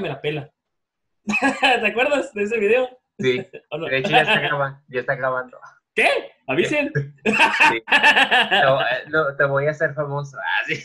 [0.00, 0.50] me la pela.
[1.60, 2.88] ¿Te acuerdas de ese video?
[3.18, 3.46] Sí.
[3.70, 3.86] ¿O no?
[3.86, 4.80] De hecho, ya está grabando.
[4.88, 5.58] Ya está grabando.
[5.94, 6.08] ¿Qué?
[6.46, 6.92] ¿Avisen?
[6.94, 7.82] Sí.
[8.62, 10.38] No, eh, no, te voy a hacer famoso.
[10.38, 10.82] Ah, sí.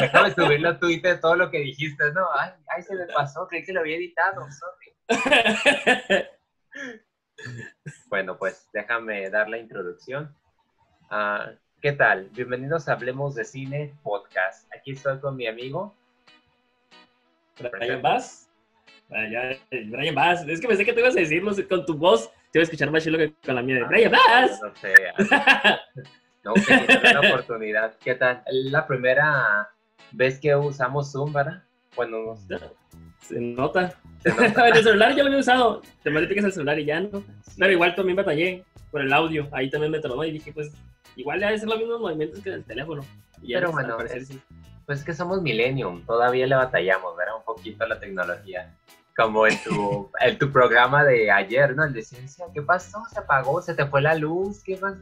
[0.00, 2.12] Déjame subirlo a Twitter todo lo que dijiste.
[2.12, 3.48] No, ay, ay, se me pasó.
[3.48, 4.46] Creí que lo había editado.
[4.50, 6.26] Sorry.
[8.06, 10.32] Bueno, pues déjame dar la introducción.
[11.10, 11.50] Ah,
[11.80, 12.28] ¿Qué tal?
[12.30, 14.72] Bienvenidos a Hablemos de Cine Podcast.
[14.72, 15.96] Aquí estoy con mi amigo.
[17.58, 18.48] Brian Bass.
[19.08, 19.56] Brian,
[19.90, 20.46] Brian Bass.
[20.48, 22.30] Es que pensé que te ibas a decirlo con tu voz.
[22.50, 24.60] Te iba a escuchar más chilo que con la mía de Brian Bass.
[24.62, 24.94] No sé.
[25.32, 25.80] ah,
[26.44, 27.94] No, que la oportunidad.
[28.02, 28.42] ¿Qué tal?
[28.50, 29.68] La primera
[30.10, 31.62] vez que usamos Zoom, ¿verdad?
[31.94, 32.58] Bueno, no sé.
[33.20, 33.94] Se nota.
[34.24, 34.68] Se nota.
[34.68, 35.82] el celular ya lo había usado.
[36.02, 37.22] Te modificas el celular y ya no.
[37.56, 39.48] Pero igual también batallé por el audio.
[39.52, 40.72] Ahí también me tronó y dije, pues,
[41.14, 43.02] igual ya debe ser los mismos movimientos que del teléfono.
[43.40, 44.40] Y ya, Pero pues, bueno, parecer es- sí.
[44.86, 47.36] Pues es que somos millennium, todavía le batallamos, ¿verdad?
[47.36, 48.70] Un poquito a la tecnología.
[49.16, 51.84] Como en tu, en tu programa de ayer, ¿no?
[51.84, 52.46] El de ciencia.
[52.52, 53.02] ¿Qué pasó?
[53.12, 53.60] ¿Se apagó?
[53.62, 54.62] ¿Se te fue la luz?
[54.64, 54.96] ¿Qué pasó?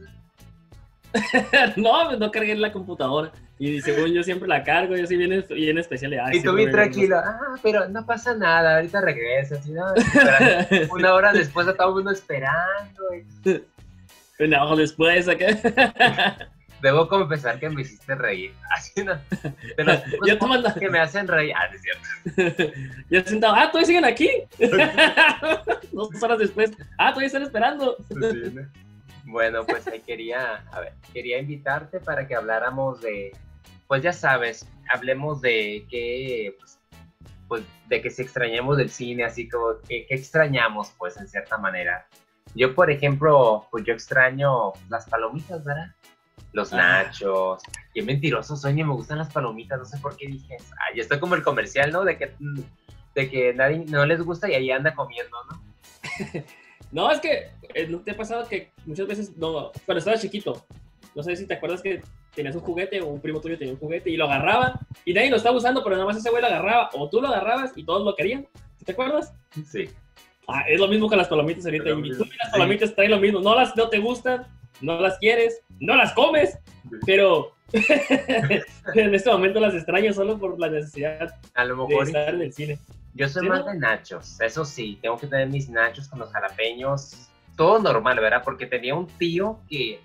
[1.77, 3.31] no, pues, no cargué la computadora.
[3.59, 6.13] Y según yo siempre la cargo, yo soy bien, bien especial.
[6.13, 7.17] ay, y tú bien tranquilo.
[7.17, 9.63] Ah, pero no pasa nada, ahorita regresas.
[9.63, 9.71] ¿sí?
[9.71, 9.85] ¿no?
[10.93, 13.03] Una hora después a todo el mundo esperando.
[13.45, 13.61] y-
[14.47, 15.45] No, después acá.
[16.81, 18.53] Debo confesar que me hiciste reír.
[18.75, 19.13] Así no.
[19.77, 20.37] De los Yo
[20.79, 21.53] que me hacen reír.
[21.55, 22.73] Ah, es cierto.
[23.09, 24.29] Yo sentado, ah, todavía siguen aquí.
[25.91, 27.97] Dos horas después, ah, todavía están esperando.
[29.25, 33.31] Bueno, pues ahí quería, a ver, quería invitarte para que habláramos de,
[33.87, 36.79] pues ya sabes, hablemos de que, pues,
[37.47, 41.57] pues, de que si extrañamos del cine, así como que, que extrañamos, pues, en cierta
[41.57, 42.07] manera.
[42.55, 45.93] Yo, por ejemplo, pues yo extraño las palomitas, ¿verdad?
[46.53, 47.61] Los nachos.
[47.93, 50.57] Qué mentiroso soy, ni me gustan las palomitas, no sé por qué dije.
[50.79, 52.03] Ay, estoy como el comercial, ¿no?
[52.03, 52.31] De que,
[53.15, 55.61] de que nadie no les gusta y ahí anda comiendo, ¿no?
[56.91, 60.65] No, es que eh, no te ha pasado que muchas veces, no, cuando estaba chiquito,
[61.15, 62.01] no sé si te acuerdas que
[62.35, 65.29] tenías un juguete o un primo tuyo tenía un juguete y lo agarraba y nadie
[65.29, 67.83] lo estaba usando, pero nada más ese güey lo agarraba o tú lo agarrabas y
[67.83, 68.47] todos lo querían.
[68.85, 69.33] ¿Te acuerdas?
[69.65, 69.89] Sí.
[70.47, 71.89] Ah, es lo mismo con las palomitas ahorita.
[71.89, 72.51] Y tú y las sí.
[72.51, 73.39] palomitas traen lo mismo.
[73.39, 74.47] No las no te gustan,
[74.81, 76.57] no las quieres, no las comes,
[77.05, 82.33] pero en este momento las extraño solo por la necesidad A lo de mejor estar
[82.33, 82.79] en el cine.
[83.13, 83.71] Yo soy Sí, más ¿no?
[83.71, 88.41] de nachos, eso sí, tengo que tener mis nachos con los jalapeños, todo normal, ¿verdad?
[88.43, 89.99] Porque tenía un tío que,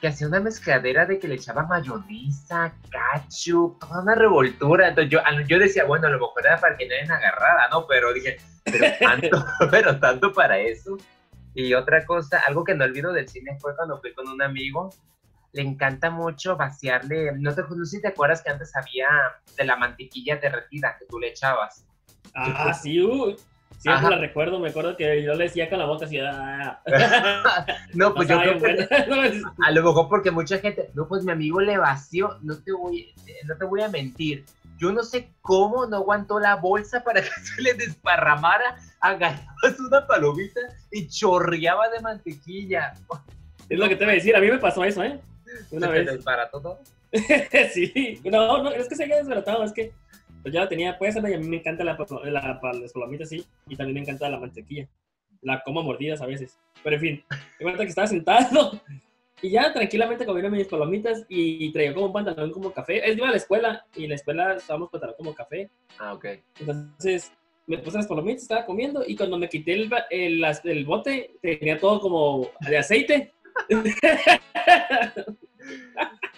[0.00, 4.88] que hacía una mezcladera de que le echaba mayonesa, ketchup, toda una revoltura.
[4.88, 7.86] Entonces yo, yo decía, bueno, a lo mejor era para que nadie me agarrara, ¿no?
[7.86, 10.96] Pero dije, pero tanto, pero tanto para eso.
[11.54, 14.90] Y otra cosa, algo que no olvido del cine fue cuando fui con un amigo,
[15.52, 19.08] le encanta mucho vaciarle, no, te, no sé si te acuerdas que antes había
[19.56, 21.84] de la mantequilla derretida que tú le echabas.
[22.34, 23.36] Ah, sí, uh,
[23.76, 24.10] siempre Ajá.
[24.10, 24.58] la recuerdo.
[24.58, 26.18] Me acuerdo que yo le decía con la boca así.
[26.18, 26.80] Ah,
[27.94, 28.88] no, pues yo creo que
[29.66, 33.14] a lo mejor porque mucha gente, no, pues mi amigo le vació, no te voy,
[33.46, 34.46] no te voy a mentir.
[34.78, 40.06] Yo no sé cómo no aguantó la bolsa para que se le desparramara, agarrabas una
[40.06, 40.60] palomita
[40.90, 42.92] y chorreaba de mantequilla.
[43.68, 44.34] es lo que te voy a decir.
[44.36, 45.20] A mí me pasó eso, ¿eh?
[45.70, 46.12] Una ¿Se te vez.
[46.12, 46.78] desbarató todo?
[47.72, 48.20] sí.
[48.24, 49.62] No, no, es que se había desbaratado.
[49.64, 49.92] Es que
[50.42, 53.46] pues ya la tenía puesta y a mí me encanta la, la, las palomitas, sí.
[53.68, 54.88] Y también me encanta la mantequilla.
[55.40, 56.58] La como a mordidas a veces.
[56.82, 57.24] Pero en fin,
[57.60, 58.80] me cuenta que estaba sentado
[59.42, 63.06] y ya tranquilamente comiendo mis palomitas y traía como un pantalón como café.
[63.08, 65.68] Es iba a la escuela y en la escuela usábamos pantalón como café.
[65.98, 66.26] Ah, ok.
[66.60, 67.32] Entonces
[67.66, 71.78] me puse las palomitas, estaba comiendo y cuando me quité el, el, el bote tenía
[71.78, 73.32] todo como de aceite.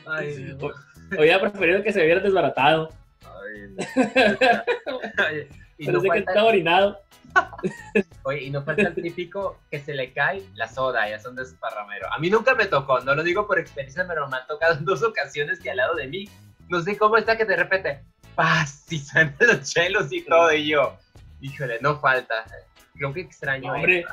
[0.06, 0.70] Ay, no.
[1.18, 2.90] Hubiera preferido que se hubiera desbaratado.
[3.22, 4.98] Ay, no.
[5.30, 5.48] Oye,
[5.78, 7.00] y, no que falta, estaba orinado.
[8.22, 12.12] oye, y no falta el típico que se le cae la soda, ya son desparramero.
[12.12, 14.84] A mí nunca me tocó, no lo digo por experiencia, pero me han tocado en
[14.84, 16.28] dos ocasiones que al lado de mí,
[16.68, 18.02] no sé cómo está que de repente,
[18.34, 18.86] ¡paz!
[18.90, 20.96] y suenan los chelos y todo, y yo,
[21.40, 22.44] híjole, no falta.
[22.94, 24.00] Creo que extraño hombre.
[24.00, 24.08] eso.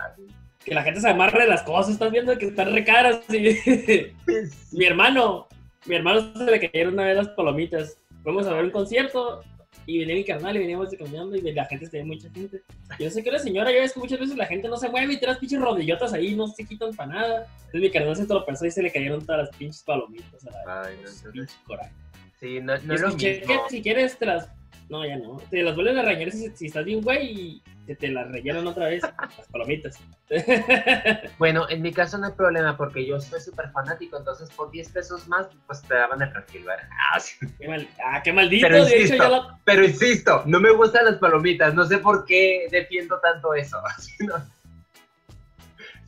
[0.65, 3.21] Que la gente se amarre de las cosas, estás viendo que están re caras.
[3.29, 3.59] sí.
[4.71, 5.47] mi hermano,
[5.85, 7.97] mi hermano se le cayeron una vez las palomitas.
[8.23, 9.43] Fuimos a ver un concierto
[9.85, 12.61] y venía mi carnal y veníamos caminando y la gente tenía mucha gente.
[12.99, 14.89] Y no sé qué la señora, ya ves que muchas veces la gente no se
[14.89, 17.47] mueve y las pinches rodillotas ahí, no se quitan para nada.
[17.57, 20.45] Entonces mi carnal se tropezó y se le cayeron todas las pinches palomitas.
[20.47, 21.91] A la Ay, no, pinche coraje.
[22.39, 23.17] Sí, no, es lo mismo.
[23.17, 24.49] que si quieres te las,
[24.91, 25.37] No, ya no.
[25.49, 28.67] Te las vuelven a regañar si, si estás bien, güey, y te, te las rellenan
[28.67, 29.97] otra vez las palomitas.
[31.39, 34.89] Bueno, en mi caso no hay problema porque yo soy súper fanático, entonces por 10
[34.89, 36.83] pesos más, pues te daban el refil, ¿verdad?
[37.13, 37.35] Ah, sí.
[37.57, 38.67] Qué mal- ah, qué maldito.
[38.67, 39.59] Pero de hecho, insisto, ya la...
[39.63, 43.77] Pero insisto, no me gustan las palomitas, no sé por qué defiendo tanto eso.
[43.97, 44.35] así, ¿no?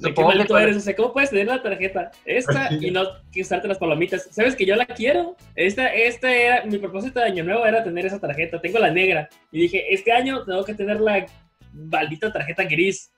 [0.03, 0.77] De qué Supongo que maldito con- eres.
[0.77, 3.03] O sea, ¿cómo puedes tener la tarjeta esta y no
[3.35, 4.27] usarte las palomitas?
[4.31, 5.35] ¿Sabes que yo la quiero?
[5.55, 8.61] Esta, esta era, mi propósito de año nuevo era tener esa tarjeta.
[8.61, 9.29] Tengo la negra.
[9.51, 11.25] Y dije, este año tengo que tener la
[11.73, 13.11] maldita tarjeta gris.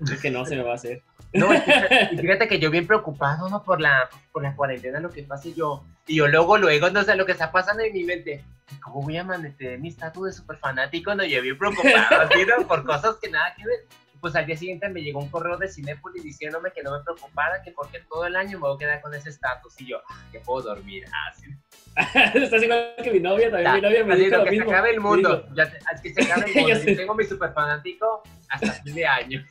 [0.00, 1.02] Y que no se me va a hacer.
[1.32, 3.62] No, y fíjate, y fíjate que yo bien preocupado, ¿no?
[3.62, 5.84] Por la, por la cuarentena, lo que pase yo.
[6.06, 8.42] Y yo luego, luego, no sé, lo que está pasando en mi mente.
[8.82, 11.14] ¿Cómo voy a mantener mi estatus de súper fanático?
[11.14, 12.28] No, yo bien preocupado,
[12.58, 12.66] ¿no?
[12.68, 13.80] Por cosas que nada que ver.
[14.26, 17.62] Pues al día siguiente me llegó un correo de Cinépolis diciéndome que no me preocupara,
[17.62, 19.80] que porque todo el año me voy a quedar con ese estatus.
[19.80, 21.04] Y yo, ah, que puedo dormir.
[21.30, 21.46] Así.
[22.42, 24.68] Estás igual que mi novia, también mi novia me dijo lo que mismo.
[24.68, 25.46] se acabe el mundo.
[25.54, 25.70] Ya
[26.02, 26.78] que se acabe el mundo.
[26.84, 29.46] Yo tengo mi súper fanático hasta fin de año.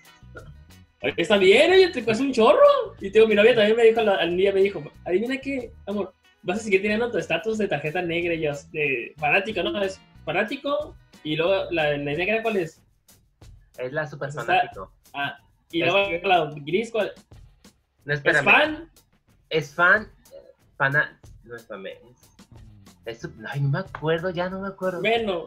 [1.02, 2.60] "Oye, Está bien, oye, te cuesta un chorro.
[3.00, 6.14] Y tengo mi novia también me dijo, la- al día me dijo, adivina qué, amor,
[6.42, 9.82] vas a seguir teniendo tu estatus de tarjeta negra y yo, de fanático, ¿no?
[9.82, 12.82] Es fanático y luego la, la negra, ¿cuál es?
[13.78, 14.92] Es la súper Está- fanático.
[15.14, 15.38] Ah,
[15.72, 17.12] y Es luego la gris, ¿cuál?
[18.06, 18.44] No, ¿Es espérame.
[18.46, 18.90] fan?
[19.50, 20.08] Es fan,
[20.78, 25.00] fana, no es fan, es, es ay, no me acuerdo, ya no me acuerdo.
[25.02, 25.46] Bueno,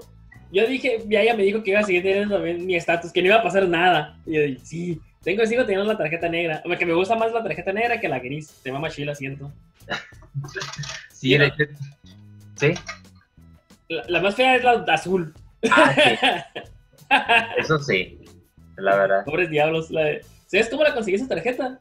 [0.53, 3.29] yo dije, ya ella me dijo que iba a seguir teniendo mi estatus, que no
[3.29, 4.19] iba a pasar nada.
[4.27, 6.63] Y yo dije, sí, tengo, sigo teniendo la tarjeta negra.
[6.79, 8.49] Que me gusta más la tarjeta negra que la gris.
[8.49, 9.53] Se llama chila, siento.
[11.13, 11.37] sí,
[12.57, 12.75] sí,
[13.89, 15.35] La, la más fea es la azul.
[15.71, 16.19] ah, sí,
[17.59, 18.18] eso sí,
[18.83, 19.25] la verdad.
[19.25, 19.91] Pobres diablos.
[19.91, 21.81] la de- ¿Sabes cómo la conseguí esa tarjeta?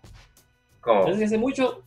[1.05, 1.83] Sé si hace mucho.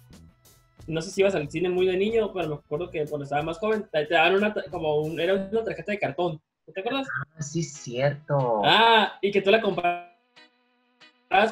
[0.87, 3.43] No sé si ibas al cine muy de niño, pero me acuerdo que cuando estaba
[3.43, 6.41] más joven te daban una, como un, era una tarjeta de cartón.
[6.73, 7.07] ¿Te acuerdas?
[7.37, 8.63] ah, sí, cierto.
[8.65, 10.07] Ah, y que tú la comprabas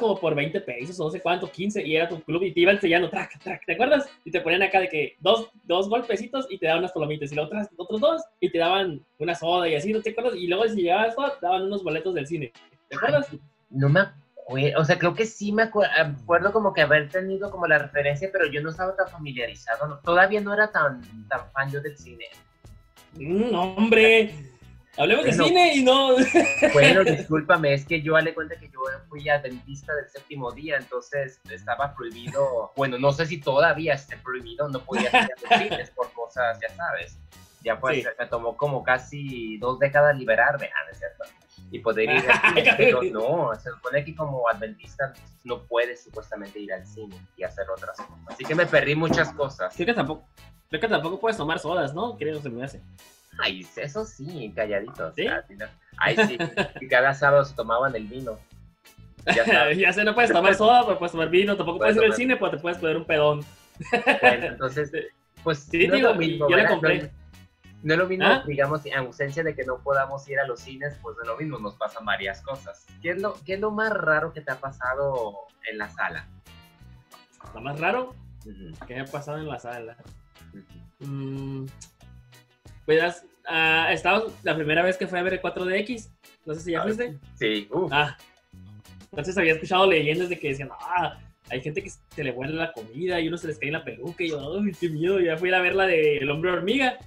[0.01, 2.61] como por 20 pesos o no sé cuánto, 15, y era tu club y te
[2.61, 4.09] iban sellando, track, track, ¿te acuerdas?
[4.25, 7.35] Y te ponían acá de que dos, dos golpecitos y te daban unas palomitas, y
[7.35, 10.35] los otros, otros dos y te daban una soda y así, ¿no te acuerdas?
[10.37, 12.53] Y luego si llegabas te daban unos boletos del cine.
[12.89, 13.29] ¿Te acuerdas?
[13.71, 15.87] No me acuerdo, o sea, creo que sí me acu-
[16.23, 19.99] acuerdo como que haber tenido como la referencia, pero yo no estaba tan familiarizado, ¿no?
[19.99, 22.25] todavía no era tan, tan fan yo del cine.
[23.13, 24.35] Mm, hombre,
[24.97, 25.43] hablemos Bueno.
[25.45, 26.17] de cine y no...
[26.73, 30.77] Bueno, discúlpame, es que yo le cuenta que yo fui a dentista del séptimo día,
[30.79, 35.11] entonces estaba prohibido, bueno, no sé si todavía esté prohibido, no podía
[35.59, 37.19] cines por cosas, ya sabes.
[37.63, 38.09] Ya pues Sí.
[38.19, 41.25] me tomó como casi dos décadas liberarme, ah, no es cierto,
[41.71, 45.13] y poder ir al cine, pero no, se supone que como adventista
[45.45, 48.19] no puedes supuestamente ir al cine y hacer otras cosas.
[48.29, 49.75] Así que me perdí muchas cosas.
[49.75, 50.27] Creo que tampoco,
[50.69, 52.17] creo que tampoco puedes tomar sodas, ¿no?
[52.17, 52.81] Creo que se me hace.
[53.41, 55.15] Ay, eso sí, calladitos.
[55.15, 55.27] ¿Sí?
[55.99, 56.39] Ay, sí,
[56.81, 58.39] y cada sábado se tomaban el vino.
[59.27, 62.13] Ya ya sé, no puedes tomar soda, pero puedes tomar vino, tampoco Puedes puedes ir
[62.13, 63.45] al cine, pero te puedes poner un pedón.
[64.23, 64.91] Bueno, entonces,
[65.45, 66.71] pues Sí, no digo, lo y mismo, yo ¿verdad?
[66.71, 67.03] compré.
[67.03, 67.09] No,
[67.83, 68.43] no es lo mismo, ¿Ah?
[68.47, 71.37] digamos, en ausencia de que no podamos ir a los cines, pues no es lo
[71.37, 72.87] mismo, nos pasan varias cosas.
[73.03, 75.37] ¿Qué es lo, qué es lo más raro que te ha pasado
[75.71, 76.27] en la sala?
[77.55, 78.15] Lo más raro
[78.45, 79.97] Ujú, que me ha pasado en la sala.
[81.01, 81.67] Mm,
[82.85, 86.11] pues ah, estaba la primera vez que fui a ver el 4DX.
[86.47, 87.19] No sé si ya Ah, fuiste.
[87.35, 88.17] Sí, Ah.
[89.11, 91.19] Entonces había escuchado leyendas de que decían, ah,
[91.51, 93.85] hay gente que se le huele la comida y uno se les cae en la
[93.85, 94.23] peluca.
[94.25, 95.19] Y yo, ay, qué miedo.
[95.21, 96.99] Ya fui a ver la de El Hombre Hormiga.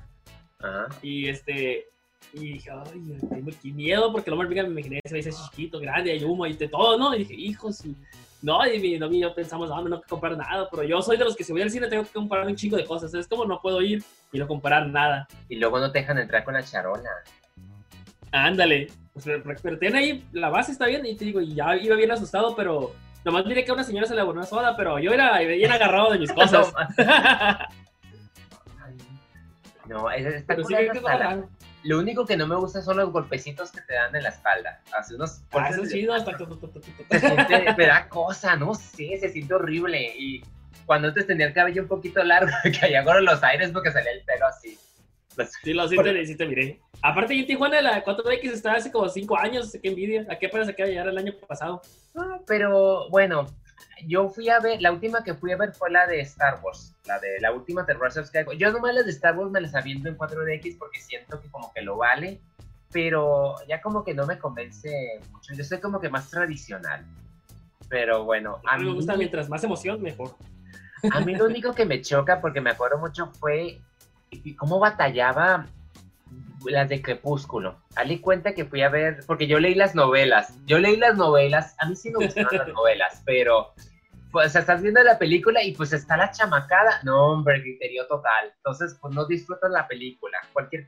[0.62, 0.88] Ajá.
[1.02, 1.86] Y este.
[2.34, 6.12] Y dije, ay, tengo qué miedo, porque hombre hormiga me imaginé se veía chiquito, grande,
[6.12, 7.14] hay humo y de todo, ¿no?
[7.14, 7.96] Y dije, hijos, y...
[8.42, 11.02] no, y mi novio y yo pensamos, ah, no tengo que comprar nada, pero yo
[11.02, 13.14] soy de los que si voy al cine tengo que comprar un chingo de cosas,
[13.16, 15.28] es como no puedo ir y no comprar nada.
[15.50, 17.10] Y luego no te dejan entrar con la charola.
[18.32, 19.26] Ándale, pues,
[19.62, 22.56] pero, ten ahí, la base está bien, y te digo, y ya iba bien asustado,
[22.56, 22.94] pero
[23.26, 25.72] nomás miré que a una señora se le abonó una soda, pero yo era bien
[25.72, 26.74] agarrado de mis cosas.
[29.88, 31.44] No, es, está pero sí que la.
[31.84, 34.80] Lo único que no me gusta son los golpecitos que te dan en la espalda.
[34.96, 39.54] Hace unos Ah, eso es chido, se siente, me da cosa, no sé, se siente
[39.56, 40.14] horrible.
[40.16, 40.44] Y
[40.86, 44.24] cuando antes tenía el cabello un poquito largo, que con los aires porque salía el
[44.24, 44.78] pelo así.
[45.36, 46.80] Pues, Sí, lo te, sí te miré.
[47.02, 50.28] Aparte, en Tijuana la 4X está hace como 5 años, qué envidia.
[50.30, 51.82] ¿A qué apenas se de llegar el año pasado?
[52.16, 53.48] ah, pero bueno,
[54.08, 56.96] yo fui a ver, la última que fui a ver fue la de Star Wars,
[57.06, 58.58] la de la última of Skywalker.
[58.58, 61.72] Yo nomás las de Star Wars me las aviento en 4DX porque siento que como
[61.74, 62.40] que lo vale,
[62.92, 65.54] pero ya como que no me convence mucho.
[65.54, 67.06] Yo soy como que más tradicional.
[67.90, 70.36] Pero bueno, A mí me gusta mientras más emoción, mejor.
[71.12, 73.82] A mí lo único que me choca, porque me acuerdo mucho, fue
[74.58, 75.68] cómo batallaba
[76.66, 77.82] las de Crepúsculo.
[77.96, 80.54] Dale cuenta que fui a ver, porque yo leí las novelas.
[80.66, 83.74] Yo leí las novelas, a mí sí me gustaron las novelas, pero
[84.32, 87.02] pues estás viendo la película y pues está la chamacada.
[87.04, 88.54] No, hombre, criterio total.
[88.58, 90.38] Entonces, pues no disfrutas la película.
[90.54, 90.88] Cualquier...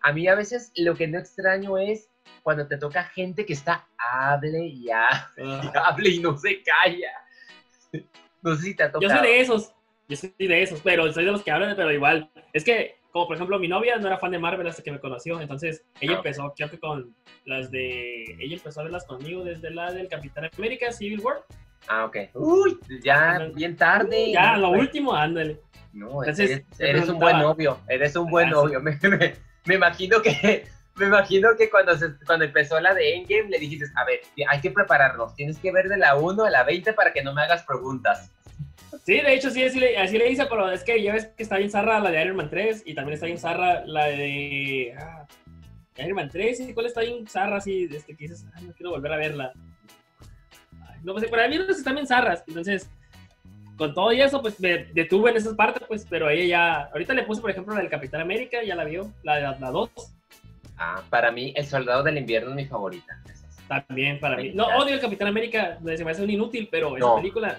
[0.00, 2.08] A mí a veces lo que no extraño es
[2.42, 8.06] cuando te toca gente que está hable y hable y no se calla.
[8.42, 9.12] No sé si te ha tocado.
[9.12, 9.74] Yo soy de esos,
[10.08, 12.30] yo soy de esos, pero soy de los que hablan, pero igual.
[12.52, 15.00] Es que, como por ejemplo, mi novia no era fan de Marvel hasta que me
[15.00, 18.24] conoció, entonces ella empezó, creo que con las de.
[18.38, 21.38] Ella empezó a verlas conmigo desde la del Capitán América, Civil War.
[21.88, 22.16] Ah, ok.
[22.34, 24.30] Uy, ya bien tarde.
[24.30, 25.60] Ya, lo Pues, último, ándale.
[25.92, 28.80] No, Entonces, eres, un buen novio, eres un buen Ah, novio.
[28.82, 29.34] Me, me-
[29.64, 33.86] me imagino que me imagino que cuando, se- cuando empezó la de Endgame le dijiste,
[33.96, 37.12] a ver, hay que prepararnos, tienes que ver de la 1 a la 20 para
[37.12, 38.30] que no me hagas preguntas.
[39.04, 41.42] Sí, de hecho, sí, así le, así le hice, pero es que ya ves que
[41.42, 44.94] está bien zarra la de Iron Man 3 y también está bien zarra la de.
[44.98, 45.26] ah,
[45.98, 47.88] Iron Man 3, ¿y cuál está bien zarra así?
[47.90, 49.52] Este, que dices, "Ay, no quiero volver a verla.
[50.88, 52.88] Ay, no, pues para mí no están bien zarras, entonces.
[53.76, 56.82] Con todo y eso, pues me detuve en esas partes, pues, pero ella ya.
[56.92, 59.70] Ahorita le puse, por ejemplo, la del Capitán América, ya la vio, la, la, la
[59.70, 59.90] 2,
[60.80, 63.20] Ah, para mí, El Soldado del Invierno es mi favorita.
[63.68, 64.50] también para mí.
[64.54, 67.16] No, odio el Capitán América, se me hace un inútil, pero esa No.
[67.16, 67.58] película.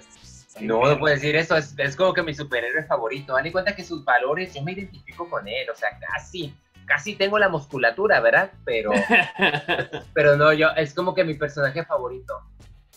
[0.49, 3.33] Está No, no puedo decir eso, es, es como que mi superhéroe favorito.
[3.33, 6.53] Dan en cuenta que sus valores, yo me identifico con él, o sea, casi,
[6.85, 8.51] casi tengo la musculatura, ¿verdad?
[8.65, 8.91] Pero,
[10.13, 12.41] pero no, yo, es como que mi personaje favorito.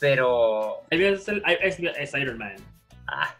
[0.00, 2.56] Pero, El mío es, el- es- es Iron Man.
[3.06, 3.35] Ah,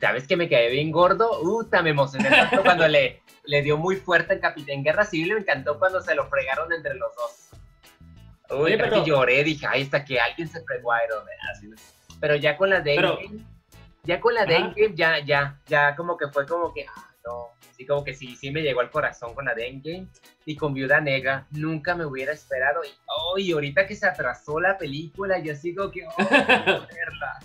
[0.00, 1.40] ¿sabes que me quedé bien gordo?
[1.42, 5.34] Uta, me emocioné tanto cuando le, le dio muy fuerte en Capitán Guerra Civil.
[5.34, 7.48] Me encantó cuando se lo fregaron entre los dos.
[8.50, 11.34] Uy, Oye, pero- lloré, dije, ay, hasta que alguien se fregó a Iron Man.
[11.52, 11.76] así, ¿no?
[12.20, 13.44] Pero ya con la de Pero- Endgame,
[14.06, 14.56] ya con la de.
[14.56, 18.36] Endgame, ya, ya, ya como que fue como que, ah, no, sí, como que sí,
[18.36, 20.06] sí me llegó al corazón con la de Endgame.
[20.44, 22.82] Y con Viuda Negra, nunca me hubiera esperado.
[22.84, 27.40] Y, oh, y ahorita que se atrasó la película, yo sigo que, oh, verla.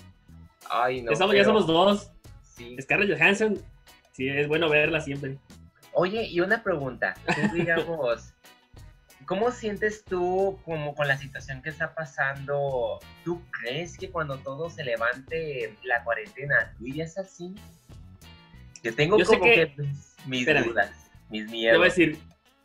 [0.70, 1.12] Ay, no.
[1.12, 2.12] Estamos- ya somos dos.
[2.44, 2.78] Sí.
[2.80, 3.58] Scarlett Johansson,
[4.12, 5.38] sí, es bueno verla siempre.
[5.94, 7.16] Oye, y una pregunta.
[7.26, 8.34] Tú, digamos,
[9.32, 13.00] ¿cómo sientes tú como con la situación que está pasando?
[13.24, 17.56] ¿Tú crees que cuando todo se levante la cuarentena, tú irías cine?
[18.84, 19.84] Yo tengo Yo como que, que-
[20.26, 20.66] mis Espérame.
[20.68, 21.84] dudas, mis Te voy a miedos.
[21.84, 22.18] decir,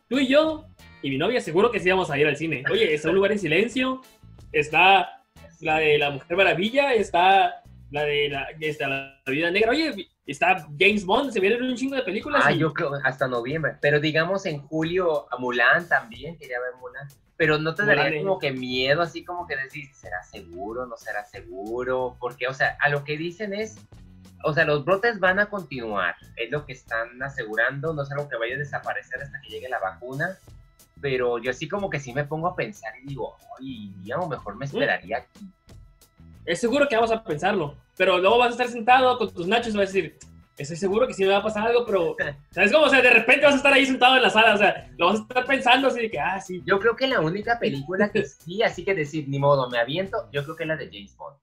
[0.09, 0.67] tú y yo
[1.03, 2.65] y mi novia seguro que sí vamos a ir al cine.
[2.69, 4.03] Oye, está un lugar en silencio,
[4.51, 5.23] está
[5.61, 9.71] la de la Mujer Maravilla, está la de la, está la Vida Negra.
[9.71, 12.43] Oye, está James Bond, se vienen un chingo de películas.
[12.45, 13.77] Ah, y- yo creo hasta noviembre.
[13.81, 17.09] Pero digamos en julio, a Mulan también, quería ver Mulan.
[17.37, 20.87] Pero no te Mulan, daría como que miedo, así como que decir, ¿será seguro?
[20.87, 22.17] ¿No será seguro?
[22.19, 23.77] Porque, o sea, a lo que dicen es,
[24.43, 28.29] o sea, los brotes van a continuar, es lo que están asegurando, no es algo
[28.29, 30.37] que vaya a desaparecer hasta que llegue la vacuna.
[31.03, 34.29] Pero yo así como que sí me pongo a pensar y digo, ay, a lo
[34.29, 35.47] mejor me esperaría aquí.
[36.47, 39.75] Es seguro que vamos a pensarlo, pero luego vas a estar sentado con tus nachos
[39.75, 40.17] y vas a decir,
[40.57, 42.17] estoy seguro que sí me va a pasar algo, pero,
[42.51, 42.87] ¿sabes cómo?
[42.87, 45.07] O sea, de repente vas a estar ahí sentado en la sala, o sea, lo
[45.07, 46.63] vas a estar pensando así de que, ah, sí.
[46.65, 50.29] Yo creo que la única película que sí, así que decir, ni modo, me aviento,
[50.33, 51.37] yo creo que es la de James Bond.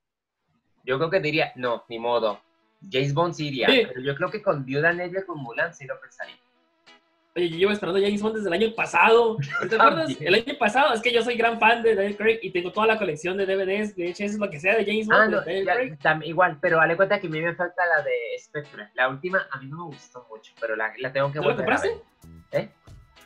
[0.85, 2.41] Yo creo que diría, no, ni modo.
[2.91, 3.83] James Bond sí iría, Sí.
[3.87, 6.35] pero yo creo que con Viuda Negra, con Mulan, sí lo pensaría.
[7.35, 9.37] Oye, yo llevo esperando a James Bond desde el año pasado.
[9.67, 10.07] ¿Te acuerdas?
[10.07, 10.27] También.
[10.27, 12.85] El año pasado, es que yo soy gran fan de Daniel Craig y tengo toda
[12.85, 15.39] la colección de DVDs, de VHS, lo que sea de James Bond, Ah, de no,
[15.41, 15.97] Daniel ya, Craig.
[15.99, 18.89] tam- igual, pero dale cuenta que a mí me falta la de Spectre.
[18.93, 21.55] La última, a mí no me gustó mucho, pero la, la tengo que ¿No la
[21.55, 22.01] volver a compraste?
[22.51, 22.61] ver.
[22.63, 22.69] ¿Eh?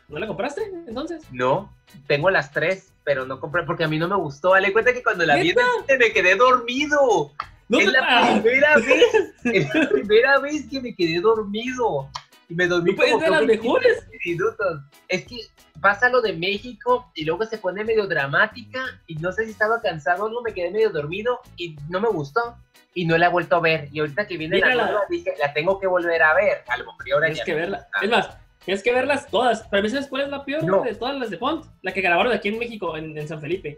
[0.07, 1.23] ¿No la compraste entonces?
[1.33, 1.75] No,
[2.07, 4.51] tengo las tres, pero no compré porque a mí no me gustó.
[4.51, 7.33] Dale cuenta que cuando la vi me quedé dormido.
[7.67, 12.09] No es la ah, primera vez, es la primera vez que me quedé dormido.
[12.49, 14.05] Y me dormí ¿No puedes como ver las mejores?
[14.09, 14.81] 15 minutos.
[15.07, 15.37] Es que
[15.81, 19.81] pasa lo de México y luego se pone medio dramática y no sé si estaba
[19.81, 22.57] cansado o no, me quedé medio dormido y no me gustó.
[22.93, 23.89] Y no la he vuelto a ver.
[23.91, 26.63] Y ahorita que viene la nueva, dije, la tengo que volver a ver.
[26.67, 27.77] A lo mejor ahora Tienes ya que verla.
[27.77, 27.99] gusta.
[28.01, 29.63] Es más, tienes que verlas todas.
[29.67, 30.81] Para mí, ¿sabes cuál es la peor No.
[30.81, 31.65] de todas las de Font?
[31.83, 33.77] La que grabaron aquí en México, en, en San Felipe.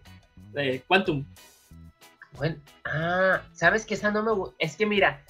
[0.53, 1.25] De Quantum.
[2.33, 4.55] Bueno, ah, ¿sabes que esa no me gusta?
[4.59, 5.21] Es que mira,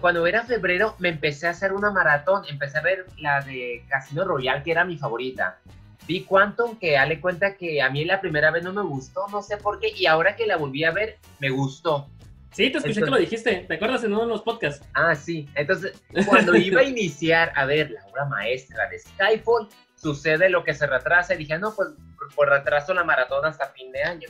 [0.00, 4.24] cuando era febrero me empecé a hacer una maratón, empecé a ver la de Casino
[4.24, 5.58] Royale, que era mi favorita.
[6.06, 9.42] Vi Quantum, que dale cuenta que a mí la primera vez no me gustó, no
[9.42, 12.08] sé por qué, y ahora que la volví a ver, me gustó.
[12.52, 13.64] Sí, te escuché Entonces- que lo dijiste.
[13.68, 14.84] ¿Te acuerdas en uno de los podcasts?
[14.94, 15.48] Ah, sí.
[15.54, 15.92] Entonces,
[16.26, 20.86] cuando iba a iniciar a ver la obra maestra de Skyfall, sucede lo que se
[20.86, 21.90] retrasa y dije, no, pues
[22.34, 24.28] por retraso la maratón hasta fin de año.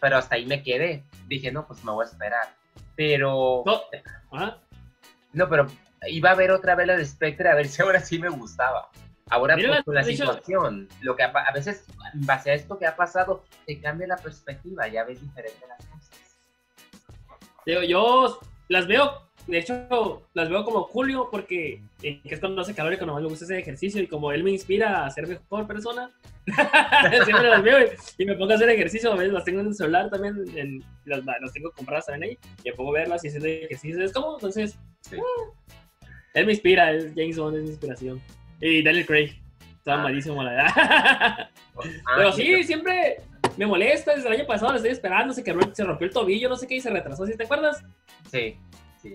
[0.00, 1.02] Pero hasta ahí me quedé.
[1.28, 2.54] Dije, no, pues me voy a esperar.
[2.96, 3.62] Pero...
[3.66, 3.80] No.
[4.32, 4.58] Ah,
[5.32, 5.66] No, pero
[6.08, 8.90] iba a ver otra vez la de Spectre a ver si ahora sí me gustaba.
[9.28, 12.96] Ahora, pues, con la situación, lo que a, veces, en base a esto que ha
[12.96, 16.10] pasado, te cambia la perspectiva, ya ves diferente las cosas.
[17.86, 22.74] yo las veo de hecho, las veo como Julio porque eh, que es cuando hace
[22.74, 25.26] calor y cuando más me gusta ese ejercicio y como él me inspira a ser
[25.26, 26.10] mejor persona,
[27.24, 27.78] siempre las veo
[28.18, 31.52] y, me pongo a hacer ejercicio, las tengo en el celular también, en, las, las,
[31.52, 34.78] tengo compradas también ahí, y me pongo a verlas y hacer ejercicio, es como, entonces,
[35.12, 35.52] ah,
[36.34, 38.20] él me inspira, es James Bond es mi inspiración.
[38.60, 39.40] Y Daniel Craig,
[39.78, 40.02] está ah.
[40.02, 41.48] malísimo la verdad.
[42.04, 43.22] Ah, Pero sí, siempre
[43.56, 46.50] me molesta, desde el año pasado la estoy esperando, se, quebró, se rompió el tobillo,
[46.50, 47.82] no sé qué, y se retrasó, ¿sí te acuerdas?
[48.30, 48.58] Sí.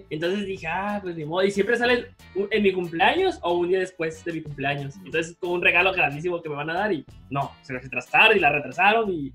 [0.10, 1.44] Entonces dije, ah, pues ni modo.
[1.44, 4.96] Y siempre sale en mi cumpleaños o un día después de mi cumpleaños.
[5.04, 6.94] Entonces, como un regalo grandísimo que me van a dar.
[6.94, 9.12] Y no, se me retrasaron y la retrasaron.
[9.12, 9.34] Y,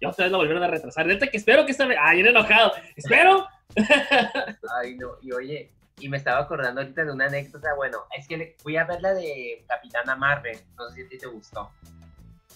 [0.00, 1.06] y otra vez la volvieron a retrasar.
[1.06, 1.98] Neta que espero que esta vez.
[2.00, 2.72] Ay, enojado.
[2.96, 3.46] Espero.
[4.80, 5.10] Ay, no.
[5.22, 5.70] Y oye,
[6.00, 7.74] y me estaba acordando ahorita de una anécdota.
[7.76, 10.58] Bueno, es que fui a ver la de Capitana Marvel.
[10.76, 11.70] No sé si a ti te gustó.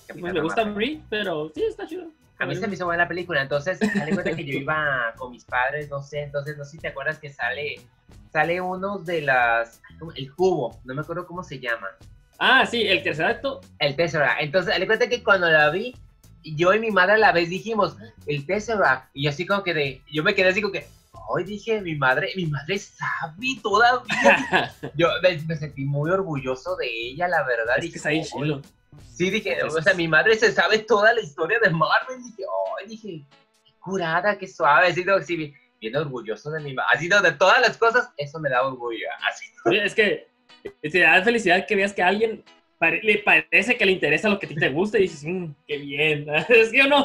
[0.06, 2.10] pues me gusta Brie, pero sí, está chido.
[2.38, 5.32] A mí se me hizo buena la película, entonces, me cuenta que yo iba con
[5.32, 7.80] mis padres, no sé, entonces, no sé si te acuerdas que sale,
[8.32, 9.80] sale uno de las,
[10.14, 11.88] el cubo, no me acuerdo cómo se llama.
[12.38, 13.60] Ah, sí, el tercer acto.
[13.80, 15.96] El Tesseract, entonces, me cuenta que cuando la vi,
[16.44, 20.02] yo y mi madre a la vez dijimos, el Tesseract, y así como que de,
[20.12, 20.86] yo me quedé así como que,
[21.28, 24.72] hoy dije, mi madre, mi madre sabe todavía.
[24.94, 27.78] yo me, sentí muy orgulloso de ella, la verdad.
[27.78, 28.62] Es que está ahí chulo.
[29.18, 32.22] Sí, dije, o sea, mi madre se sabe toda la historia de Marvel.
[32.22, 33.26] Dije, oh, dije,
[33.64, 34.86] qué curada, qué suave.
[34.86, 36.90] Así, sí, bien orgulloso de mi madre.
[36.94, 39.08] Así, de todas las cosas, eso me da orgullo.
[39.28, 39.46] Así.
[39.72, 40.28] Es que
[40.80, 42.44] te da felicidad que veas que a alguien
[43.02, 45.78] le parece que le interesa lo que a ti te gusta y dices, mmm, qué
[45.78, 46.26] bien.
[46.48, 47.04] ¿Es que o no?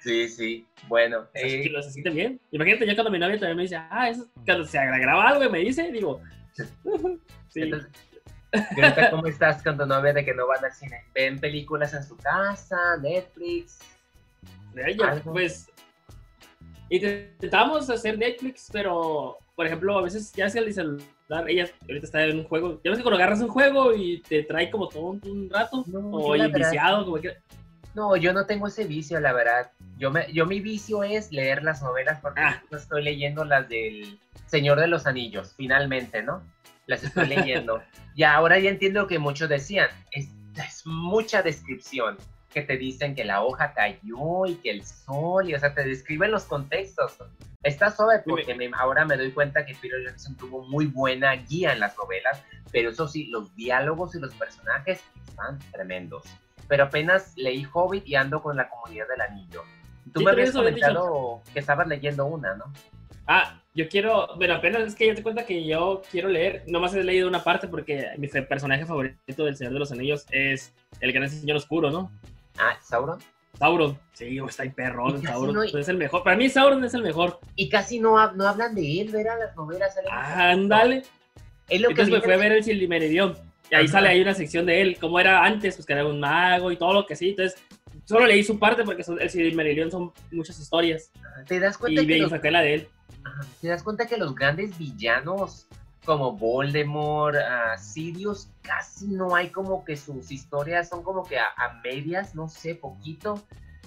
[0.00, 0.66] Sí, sí.
[0.88, 1.28] Bueno.
[1.32, 1.68] Eh...
[1.70, 2.40] lo se siente bien.
[2.50, 5.48] Imagínate, yo cuando mi novia también me dice, ah, eso, cuando se graba algo y
[5.48, 6.20] me dice, digo,
[7.50, 7.70] sí.
[9.10, 11.04] ¿Cómo estás con tu novia de que no van al cine?
[11.14, 13.78] ¿Ven películas en su casa, Netflix?
[14.74, 15.70] Ella, pues
[16.88, 22.24] intentamos hacer Netflix, pero por ejemplo, a veces ya es el celular, ella ahorita está
[22.24, 22.80] en un juego.
[22.82, 26.32] Ya ves que cuando agarras un juego y te trae como todo un, rato, o
[26.32, 27.36] viciado, como que.
[27.94, 29.70] No, yo no tengo ese vicio, la verdad.
[29.98, 32.62] Yo, me, yo mi vicio es leer las novelas porque ah.
[32.70, 36.42] estoy leyendo las del Señor de los Anillos, finalmente, ¿no?
[36.86, 37.82] Las estoy leyendo.
[38.14, 39.88] y ahora ya entiendo lo que muchos decían.
[40.10, 42.18] Es, es, mucha descripción
[42.52, 45.84] que te dicen que la hoja cayó y que el sol, y o sea, te
[45.84, 47.16] describen los contextos.
[47.62, 51.80] Está suave porque ahora me doy cuenta que Peter Jackson tuvo muy buena guía en
[51.80, 52.42] las novelas,
[52.72, 56.24] pero eso sí, los diálogos y los personajes están tremendos.
[56.68, 59.62] Pero apenas leí Hobbit y ando con la comunidad del anillo.
[60.12, 62.72] Tú me habías comentado que estabas leyendo una, ¿no?
[63.26, 66.94] Ah, yo quiero, bueno, apenas es que ya te cuenta que yo quiero leer, nomás
[66.94, 71.12] he leído una parte porque mi personaje favorito del Señor de los Anillos es el
[71.12, 72.10] gran señor oscuro, ¿no?
[72.58, 73.18] Ah, Sauron.
[73.58, 76.22] Sauron, sí, está ahí perrón, Sauron es el mejor.
[76.22, 77.38] Para mí Sauron es el mejor.
[77.54, 79.38] Y casi no, no hablan de él, ¿verdad?
[79.38, 79.94] Las novelas.
[80.10, 81.02] Ándale.
[81.68, 83.36] Entonces me fue a ver el Silmarillion.
[83.70, 86.20] Y ahí sale ahí una sección de él, como era antes, pues que era un
[86.20, 87.30] mago y todo lo que sí.
[87.30, 87.62] Entonces,
[88.04, 91.10] solo leí su parte porque el Silmarillion son muchas historias.
[91.46, 92.02] ¿Te das cuenta?
[92.02, 92.88] Y que saqué la de él
[93.60, 95.66] te das cuenta que los grandes villanos
[96.04, 101.80] como Voldemort, uh, Sirius, casi no hay como que sus historias son como que a,
[101.84, 103.40] medias, no sé, poquito,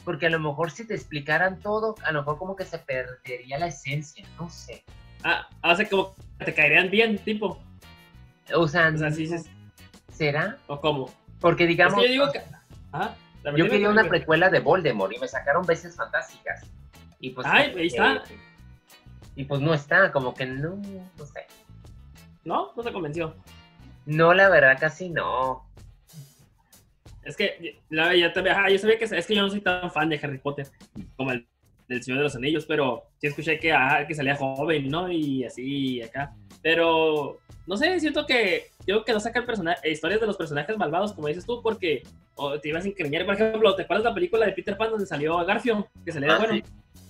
[0.06, 3.60] porque a lo mejor si te explicaran todo, a lo mejor como que se perdería
[3.60, 4.86] la esencia, no sé.
[5.24, 7.60] Ah, hace como que te caerían bien, tipo.
[8.54, 8.94] O sea,
[10.14, 10.58] ¿será?
[10.68, 11.12] ¿O cómo?
[11.42, 12.02] Porque digamos...
[12.02, 12.42] yo digo que...
[12.94, 13.14] Ah,
[13.56, 16.66] yo quería una precuela de Voldemort y me sacaron veces fantásticas.
[17.20, 17.48] Y pues...
[17.50, 18.24] Ay, ahí está.
[19.36, 20.76] Y pues no está, como que no,
[21.18, 21.46] no sé.
[22.44, 22.72] ¿No?
[22.76, 23.36] ¿No te convenció?
[24.06, 25.68] No, la verdad, casi no.
[27.24, 30.10] Es que la, ya te, yo sabía que es que yo no soy tan fan
[30.10, 30.68] de Harry Potter
[31.18, 31.48] como el
[31.88, 35.12] del Señor de los Anillos, pero sí escuché que, ah, que salía joven, ¿no?
[35.12, 36.36] Y así acá.
[36.66, 39.46] Pero no sé, siento que yo que no sacan
[39.84, 42.02] historias de los personajes malvados, como dices tú, porque
[42.64, 43.24] te ibas a encariñar.
[43.24, 45.86] Por ejemplo, ¿te acuerdas la película de Peter Pan donde salió Garfield?
[46.04, 46.64] Que salía ah, bueno.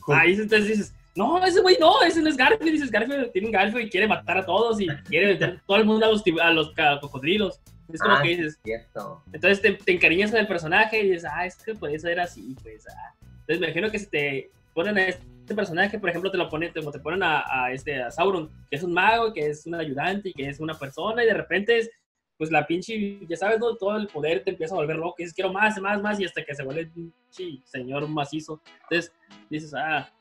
[0.07, 2.69] Ahí entonces dices, no, ese güey no, ese no es Garfield.
[2.69, 5.85] Dices, Garfield tiene un Garfield y quiere matar a todos y quiere meter todo el
[5.85, 7.61] mundo a los, a los cocodrilos.
[7.93, 8.59] Es como ah, que dices.
[8.61, 9.23] Cierto.
[9.31, 12.57] Entonces te, te, encariñas con el personaje y dices, ah, es que puede ser así,
[12.61, 12.85] pues.
[12.89, 13.13] Ah.
[13.21, 16.71] Entonces me imagino que si te ponen a este personaje, por ejemplo, te lo ponen,
[16.71, 19.73] te, te ponen a, a, este, a Sauron, que es un mago, que es un
[19.73, 21.89] ayudante y que es una persona, y de repente es,
[22.37, 23.75] pues la pinche, ya sabes, ¿no?
[23.77, 26.25] todo el poder te empieza a volver loco, y dices, quiero más, más, más, y
[26.25, 28.61] hasta que se vuelve pinche señor macizo.
[28.83, 29.13] Entonces
[29.49, 30.11] dices, ah,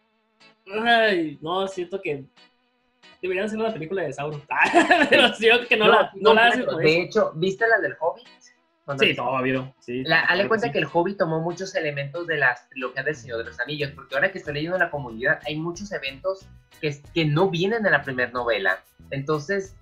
[0.66, 2.24] Ay, no, siento que
[3.20, 4.42] deberían hacer una película de Sauron.
[5.10, 6.66] Pero siento que no, la, no, la hacen.
[6.66, 8.26] De hecho, ¿viste la del Hobbit?
[8.98, 9.74] Sí, todo ha habido.
[9.80, 13.44] Sí, la, cuenta que el Hobbit tomó muchos elementos de la trilogía del Señor de
[13.44, 16.46] los Anillos, porque ahora que estoy leyendo la comunidad hay muchos eventos
[16.80, 18.78] que, que no vienen de la primera novela.
[19.10, 19.74] Entonces,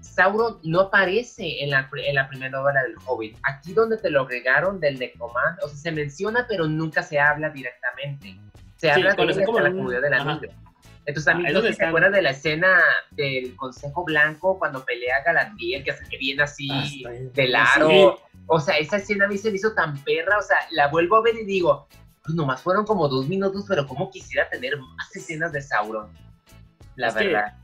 [0.00, 3.36] Sauron no aparece en la, en la primera novela del Hobbit.
[3.44, 7.50] Aquí donde te lo agregaron del Necromant, o sea, se menciona, pero nunca se habla
[7.50, 8.36] directamente.
[8.76, 10.50] Se habla de la comunidad del anillo.
[11.06, 12.78] Entonces también ah, se acuerdan de la escena
[13.10, 16.68] del Consejo Blanco cuando pelea Galadriel, que, que viene así
[17.06, 18.20] ah, del aro.
[18.46, 21.16] O sea, esa escena a mí se me hizo tan perra, o sea, la vuelvo
[21.16, 21.88] a ver y digo,
[22.22, 26.10] pues nomás fueron como dos minutos, pero como quisiera tener más escenas de Sauron.
[26.96, 27.56] La verdad.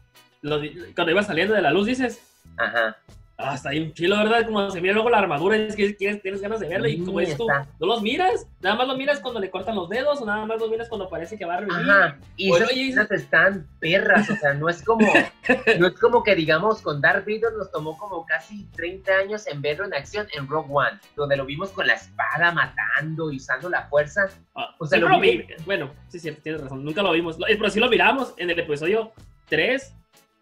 [0.95, 2.21] cuando iba saliendo de la luz dices,
[2.57, 2.97] Ajá.
[3.39, 4.47] Ah, está bien chilo, ¿verdad?
[4.47, 7.37] Como se mira luego la armadura, es que tienes ganas de verla y como es
[7.37, 10.47] tú, no los miras, nada más lo miras cuando le cortan los dedos o nada
[10.47, 11.91] más lo miras cuando parece que va a revivir.
[11.91, 15.07] Ajá, y esas están perras, o sea, no es como,
[15.79, 19.61] no es como que digamos con Darth Vader nos tomó como casi 30 años en
[19.61, 23.69] verlo en acción en Rogue One, donde lo vimos con la espada matando y usando
[23.69, 24.31] la fuerza.
[24.55, 27.81] Ah, o sea, lo, vi, bueno, sí, sí, tienes razón, nunca lo vimos, pero sí
[27.81, 29.13] lo miramos en el episodio
[29.51, 29.93] 3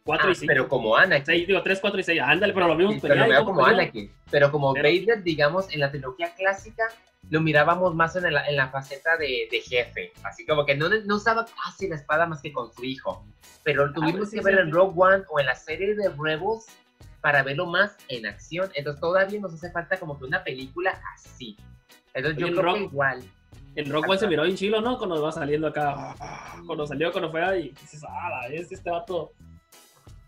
[0.04, 0.46] 4 y ah, 5.
[0.46, 1.26] Pero como Anakin.
[1.26, 2.20] 6, digo 3, 4 y 6.
[2.22, 4.10] Ándale, pero lo vimos sí, Pero lo veo como Anakin.
[4.30, 6.84] Pero como Vader, digamos, en la trilogía clásica,
[7.30, 10.12] lo mirábamos más en la, en la faceta de, de, jefe.
[10.22, 13.24] Así como que no, no, usaba casi la espada más que con su hijo.
[13.62, 16.66] Pero ah, tuvimos que ver en Rogue One o en la serie de Rebels
[17.22, 18.70] para verlo más en acción.
[18.74, 21.56] Entonces todavía nos hace falta como que una película así.
[22.12, 23.24] Entonces yo creo Rock, que igual.
[23.74, 24.98] En Rogue One se miró bien chilo, ¿no?
[24.98, 26.14] Cuando va saliendo acá.
[26.66, 27.70] Cuando salió, cuando fue ahí.
[27.80, 29.32] Dices, ah, este, este vato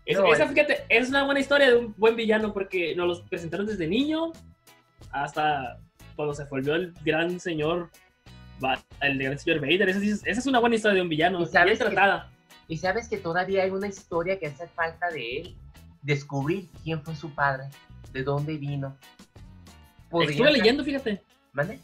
[0.07, 3.87] esa, fíjate, es una buena historia de un buen villano porque nos los presentaron desde
[3.87, 4.31] niño
[5.11, 5.79] hasta
[6.15, 7.89] cuando se volvió el gran señor,
[9.01, 9.89] el gran señor Vader.
[9.89, 12.31] Esa, es una buena historia de un villano, ¿Y sabes tratada.
[12.67, 15.55] Que, y sabes que todavía hay una historia que hace falta de él,
[16.01, 17.65] descubrir quién fue su padre,
[18.13, 18.97] de dónde vino.
[20.11, 21.21] Estuve leyendo, fíjate.
[21.53, 21.79] ¿Mande?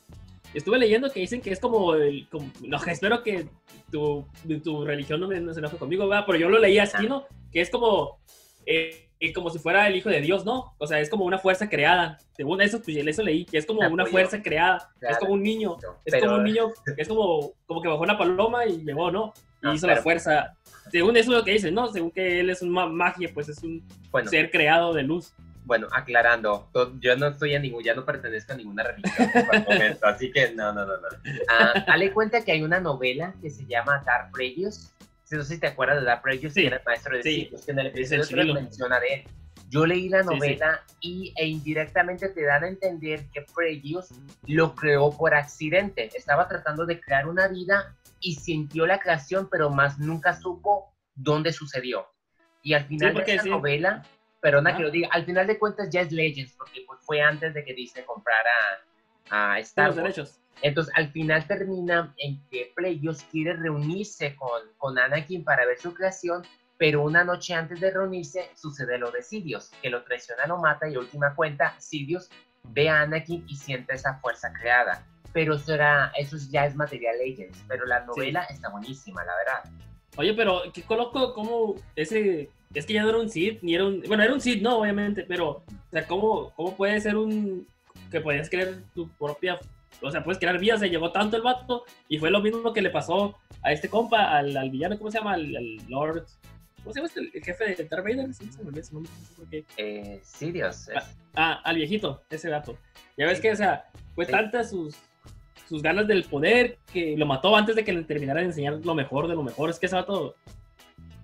[0.54, 2.28] Estuve leyendo que dicen que es como el.
[2.66, 3.48] no, espero que
[3.92, 4.26] tu,
[4.64, 6.26] tu religión no, me, no se enoje conmigo, ¿verdad?
[6.26, 7.26] pero yo lo leí así, ¿no?
[7.52, 8.20] Que es como.
[8.66, 10.74] Eh, como si fuera el hijo de Dios, ¿no?
[10.80, 12.18] O sea, es como una fuerza creada.
[12.36, 14.92] Según eso, pues eso leí, que es como una fuerza creada.
[15.00, 15.78] Es como un niño.
[16.04, 19.32] Es como un niño, es como, como que bajó una paloma y llegó, ¿no?
[19.62, 20.58] Y hizo la fuerza.
[20.92, 21.88] Según eso es lo que dicen, ¿no?
[21.88, 23.82] Según que él es una magia, pues es un
[24.26, 25.34] ser creado de luz
[25.66, 29.30] bueno, aclarando, yo no estoy en ningún, ya no pertenezco a ninguna religión
[29.68, 31.08] momento, así que no, no, no, no.
[31.50, 34.94] Ah, dale cuenta que hay una novela que se llama Dark Previous.
[35.32, 37.72] No sé si te acuerdas de Dark Previous, que era el maestro de sí, que
[37.72, 39.24] en el episodio menciona de él.
[39.70, 44.10] Yo leí la novela y e indirectamente te dan a entender que Previous
[44.46, 46.12] lo creó por accidente.
[46.16, 51.52] Estaba tratando de crear una vida y sintió la creación, pero más nunca supo dónde
[51.52, 52.06] sucedió.
[52.62, 54.04] Y al final de esa novela
[54.44, 57.54] perdona que lo diga, al final de cuentas ya es Legends, porque pues, fue antes
[57.54, 58.52] de que Disney comprara
[59.30, 59.96] a Star Wars.
[59.96, 60.40] Derechos.
[60.62, 65.94] Entonces al final termina en que Pleios quiere reunirse con, con Anakin para ver su
[65.94, 66.44] creación,
[66.78, 70.90] pero una noche antes de reunirse sucede lo de Sidious, que lo traiciona, lo mata
[70.90, 72.30] y última cuenta, Sidious
[72.64, 75.06] ve a Anakin y siente esa fuerza creada.
[75.32, 79.72] Pero eso, era, eso ya es material Legends, pero la novela está buenísima, la verdad.
[80.18, 83.86] Oye, pero qué coloco como ese es que ya no era un Sith, ni era
[83.86, 84.02] un.
[84.08, 85.50] Bueno, era un Sith, no, obviamente, pero.
[85.50, 87.68] O sea, ¿cómo, cómo puede ser un.
[88.12, 89.60] que podías crear tu propia.
[90.02, 92.82] O sea, puedes crear vías, se llegó tanto el vato, y fue lo mismo que
[92.82, 95.34] le pasó a este compa, al, al villano, ¿cómo se llama?
[95.34, 96.26] Al, Lord.
[96.84, 98.34] ¿Cómo se llama este, el jefe de Darth Vader?
[98.34, 99.64] Sí, se me olvidó su nombre, no sé por qué.
[99.78, 100.90] Eh, Sirius.
[100.90, 102.78] Ah, ah, al viejito, ese gato.
[103.18, 104.96] Ya ves que, o sea, fue tanta sus,
[105.70, 108.96] sus ganas del poder que lo mató antes de que le terminara de enseñar lo
[108.96, 109.70] mejor de lo mejor.
[109.70, 110.36] Es que ese vato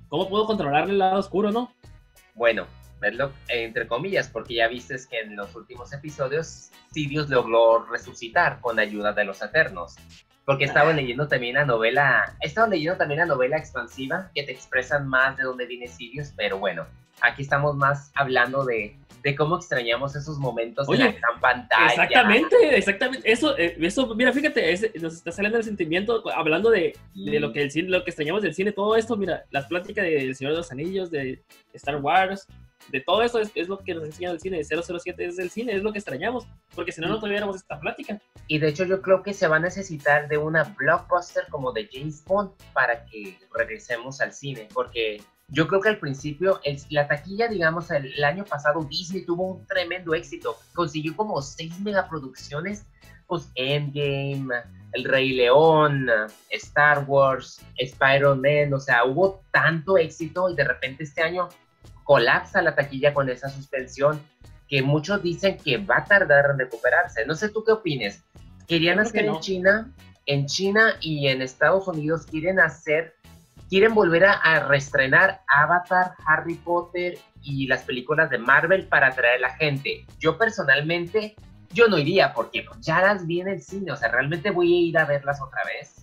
[0.10, 1.72] ¿Cómo puedo controlar el lado oscuro, no?
[2.34, 2.66] Bueno,
[3.00, 8.80] verlo entre comillas, porque ya viste que en los últimos episodios Sidious logró resucitar con
[8.80, 9.96] ayuda de los Eternos.
[10.46, 10.94] Porque estaba ah.
[10.94, 15.38] leyendo también la novela, he estado leyendo también la novela expansiva que te expresan más
[15.38, 16.88] de dónde viene Sidious, pero bueno,
[17.22, 21.88] aquí estamos más hablando de de cómo extrañamos esos momentos en la gran pantalla.
[21.88, 23.32] Exactamente, exactamente.
[23.32, 27.64] Eso, eh, eso mira, fíjate, nos está saliendo el sentimiento, hablando de, de, lo que
[27.64, 30.58] el cine, lo que extrañamos del cine, todo esto, mira, las pláticas del Señor de
[30.58, 32.48] los Anillos, de Star Wars,
[32.92, 35.76] de todo eso es, es, lo que nos enseña el cine, 007 es el cine,
[35.76, 38.20] es lo que extrañamos, porque si no, no tuviéramos esta plática.
[38.48, 41.88] Y de hecho yo creo que se va a necesitar de una blockbuster como de
[41.92, 47.48] James Bond para que regresemos al cine, porque yo creo que al principio la taquilla,
[47.48, 50.58] digamos, el, año pasado Disney tuvo un tremendo éxito.
[50.74, 52.86] Consiguió como seis megaproducciones,
[53.26, 54.48] pues Endgame,
[54.94, 56.08] El Rey León,
[56.50, 61.50] Star Wars, Spider-Man, o sea, hubo tanto éxito y de repente este año
[62.04, 64.22] colapsa la taquilla con esa suspensión.
[64.68, 67.26] que muchos dicen que va a tardar en recuperarse.
[67.26, 68.24] No sé tú qué opines.
[68.68, 69.92] Querían hacer en China,
[70.28, 73.16] en China y en Estados Unidos quieren hacer,
[73.70, 79.38] quieren volver a, a reestrenar Avatar, Harry Potter y las películas de Marvel para atraer
[79.38, 80.06] a la gente.
[80.20, 81.36] Yo personalmente,
[81.72, 84.82] yo no iría porque ya las vi en el cine, o sea, realmente voy a
[84.90, 86.00] ir a verlas otra vez.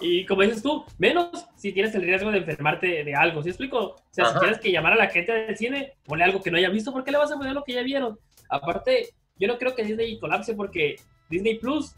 [0.00, 3.42] Y como dices tú, menos si tienes el riesgo de enfermarte de algo.
[3.42, 3.78] ¿Sí explico?
[3.78, 6.58] O sea, si tienes que llamar a la gente del cine, ponle algo que no
[6.58, 8.18] haya visto, ¿por qué le vas a poner lo que ya vieron?
[8.48, 10.96] Aparte, yo no creo que Disney colapse porque
[11.30, 11.94] Disney Plus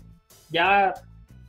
[0.51, 0.95] ya,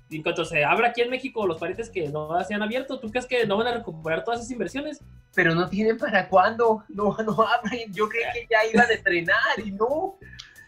[0.09, 3.09] en cuanto se abra aquí en México, los parientes que no se han abierto, ¿tú
[3.09, 5.01] crees que no van a recuperar todas esas inversiones?
[5.35, 7.93] Pero no tienen para cuándo, no, no abren.
[7.93, 10.17] Yo creí que ya iban a estrenar y no.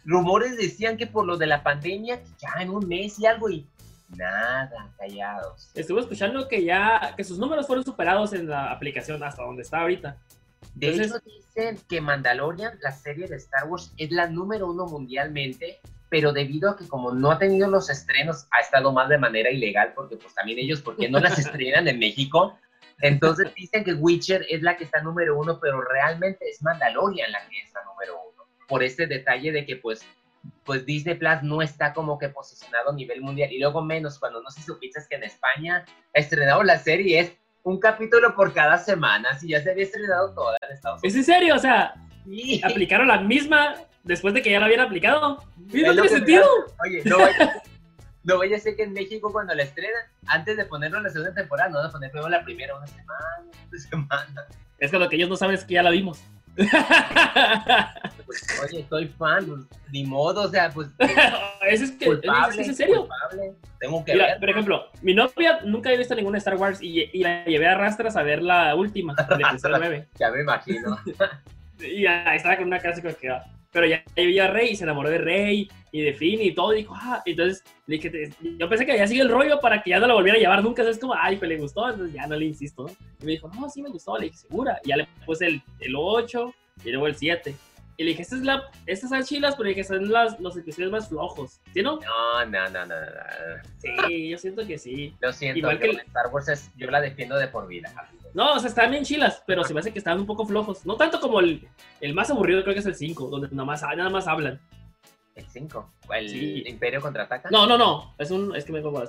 [0.06, 3.66] Rumores decían que por lo de la pandemia, ya en un mes y algo, y
[4.16, 5.70] Nada, callados.
[5.76, 9.82] Estuve escuchando que ya, que sus números fueron superados en la aplicación hasta donde está
[9.82, 10.18] ahorita.
[10.74, 15.80] De hecho, dicen que Mandalorian, la serie de Star Wars, es la número uno mundialmente,
[16.10, 19.52] pero debido a que como no ha tenido los estrenos, ha estado más de manera
[19.52, 22.58] ilegal, porque pues también ellos, porque no las estrenan en México?
[23.02, 27.48] Entonces dicen que Witcher es la que está número uno, pero realmente es Mandalorian la
[27.48, 28.44] que está número uno.
[28.68, 30.06] Por este detalle de que pues
[30.64, 33.52] pues Disney Plus no está como que posicionado a nivel mundial.
[33.52, 37.34] Y luego menos cuando no si supiste que en España ha estrenado la serie, es
[37.64, 41.16] un capítulo por cada semana, si ya se había estrenado toda en Estados Unidos.
[41.16, 41.56] ¿Es en serio?
[41.56, 41.94] O sea,
[42.64, 45.44] aplicaron la misma después de que ya la habían aplicado.
[45.58, 46.46] no tiene sentido.
[46.84, 47.62] Oye, no vaya,
[48.24, 51.10] no vaya a ser que en México cuando la estrenan, antes de ponerlo en la
[51.10, 54.46] segunda temporada, no van a poner primero la primera una semana, una semana.
[54.80, 56.24] Es que lo que ellos no saben es que ya la vimos.
[58.26, 60.88] Pues, oye, soy fan, pues, ni modo, o sea, pues.
[61.68, 62.06] ¿Eso es, que,
[62.60, 63.08] ¿es en serio?
[63.80, 64.40] Tengo que ver.
[64.40, 68.16] Por ejemplo, mi novia nunca había visto ninguna Star Wars y, la llevé a rastras
[68.16, 69.16] a ver la última,
[70.20, 71.00] Ya me imagino.
[71.80, 73.08] y ahí estaba con una casa que
[73.72, 76.74] pero ya vio a Rey y se enamoró de Rey y de Finn y todo.
[76.74, 79.92] Y dijo, ah, entonces le dije, yo pensé que ya sigue el rollo para que
[79.92, 80.84] ya no lo volviera a llevar nunca.
[80.84, 82.88] Es como, ay, pues le gustó, entonces ya no le insisto.
[83.22, 84.18] Y me dijo, no, sí me gustó.
[84.18, 84.80] Le dije, segura.
[84.84, 86.54] Y ya le puse el, el 8
[86.86, 87.56] y luego el 7.
[88.00, 91.10] Y le dije, estas, la, estas son chilas, pero dije, son las, los episodios más
[91.10, 91.60] flojos.
[91.74, 92.00] ¿Sí, no?
[92.00, 93.06] No, no, no, no, no.
[93.78, 95.14] Sí, yo siento que sí.
[95.20, 97.92] Lo siento, Igual que Star Wars es, yo la defiendo de por vida.
[98.34, 100.86] No, o sea, están bien chilas, pero se me hace que están un poco flojos.
[100.86, 101.68] No tanto como el,
[102.00, 104.62] el más aburrido, creo que es el 5, donde nada más, nada más hablan.
[105.36, 105.94] ¿El 5?
[106.16, 107.50] ¿El Imperio contraataca?
[107.52, 108.16] No, no, no.
[108.18, 108.56] Es un.
[108.56, 109.04] Es que me pongo.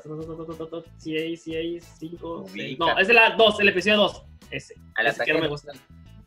[0.99, 2.47] 6, 6, 5.
[2.77, 4.25] No, es de la 2, el episodio 2.
[4.51, 4.75] Ese.
[4.97, 5.71] Al ese que no me gusta.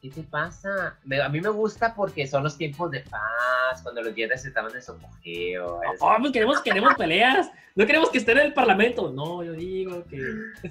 [0.04, 0.98] ¿Qué te pasa?
[1.24, 4.82] a mí me gusta porque son los tiempos de paz, cuando los Jedi estaban en
[4.82, 5.80] su apogeo.
[6.02, 7.50] Oh, pues queremos, queremos peleas.
[7.74, 9.14] No queremos que estén en el parlamento.
[9.14, 10.20] No, yo digo que.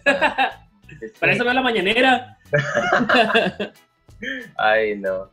[1.19, 2.39] Para eso veo la mañanera.
[4.59, 5.31] Ay, no.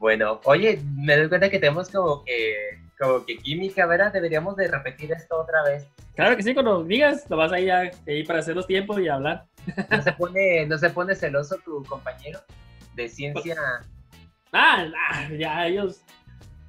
[0.00, 4.12] Bueno, oye, me doy cuenta que tenemos como que, como que química, ¿verdad?
[4.12, 5.86] Deberíamos de repetir esto otra vez.
[6.16, 9.06] Claro que sí, cuando digas, lo vas a ir ahí para hacer los tiempos y
[9.06, 9.44] hablar.
[9.88, 12.40] ¿No se pone, no se pone celoso tu compañero
[12.98, 13.56] de ciencia?
[14.52, 14.86] Ah,
[15.38, 16.02] ya ellos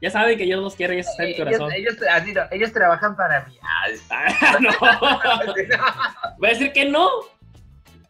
[0.01, 1.73] ya saben que yo los quiero y eso está en mi corazón.
[1.73, 3.57] Ellos, así no, ellos trabajan para mí.
[3.61, 4.69] Ah, no.
[6.37, 7.09] Voy a decir que no,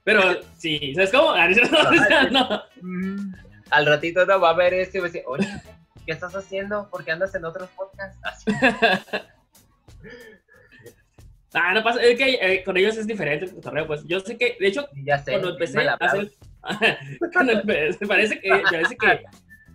[0.04, 1.34] pero sí, ¿sabes cómo?
[2.32, 2.64] no.
[2.82, 3.34] Mm.
[3.72, 5.48] Al ratito no va a ver esto y va a decir, oye,
[6.06, 6.90] ¿qué estás haciendo?
[6.90, 8.46] ¿Por qué andas en otros podcasts?
[11.54, 14.58] ah, no pasa, es que eh, con ellos es diferente el pues yo sé que,
[14.60, 14.88] de hecho,
[15.26, 16.32] cuando empecé a hacer,
[18.08, 19.22] parece que, parece que,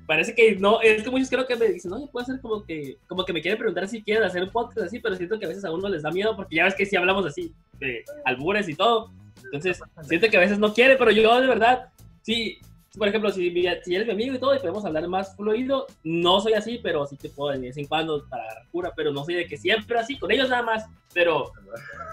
[0.06, 2.98] parece que no, es que muchos creo que me dicen, oye, puede ser como que,
[3.06, 5.48] como que me quieren preguntar si quieren hacer un podcast así, pero siento que a
[5.48, 8.68] veces a uno les da miedo porque ya ves que si hablamos así, de albures
[8.68, 9.10] y todo,
[9.44, 11.88] entonces, siento que a veces no quiere, pero yo de verdad,
[12.22, 12.58] sí,
[12.96, 13.50] por ejemplo, si,
[13.84, 17.06] si eres mi amigo y todo y podemos hablar más fluido, no soy así, pero
[17.06, 19.56] sí te puedo de vez en cuando para agarrar cura, pero no soy de que
[19.56, 21.52] siempre así, con ellos nada más, pero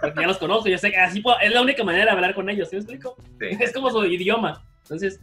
[0.02, 2.50] porque ya los conozco, yo sé que así es la única manera de hablar con
[2.50, 3.16] ellos, ¿sí me explico?
[3.40, 5.22] Es como su idioma, entonces,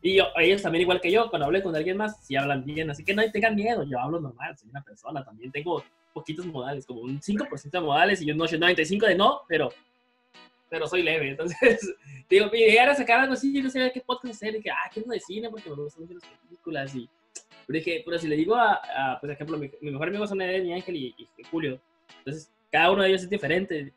[0.00, 2.90] y yo, ellos también igual que yo, cuando hablé con alguien más, sí hablan bien,
[2.90, 6.86] así que no tengan miedo, yo hablo normal, soy una persona, también tengo poquitos modales,
[6.86, 9.68] como un 5% de modales y yo no 95 de no, pero
[10.70, 11.30] pero soy leve.
[11.30, 11.94] Entonces,
[12.30, 14.70] digo, mi idea era sacar algo así, yo no sabía qué podcast hacer, y dije,
[14.70, 17.10] ah, quiero de cine porque me gustan mucho las películas, y
[17.66, 20.40] pero dije, pero si le digo a, a por ejemplo, mi, mi mejor amigo son
[20.40, 21.78] Eden y Ángel y, Julio,
[22.18, 23.92] entonces cada uno de ellos es diferente.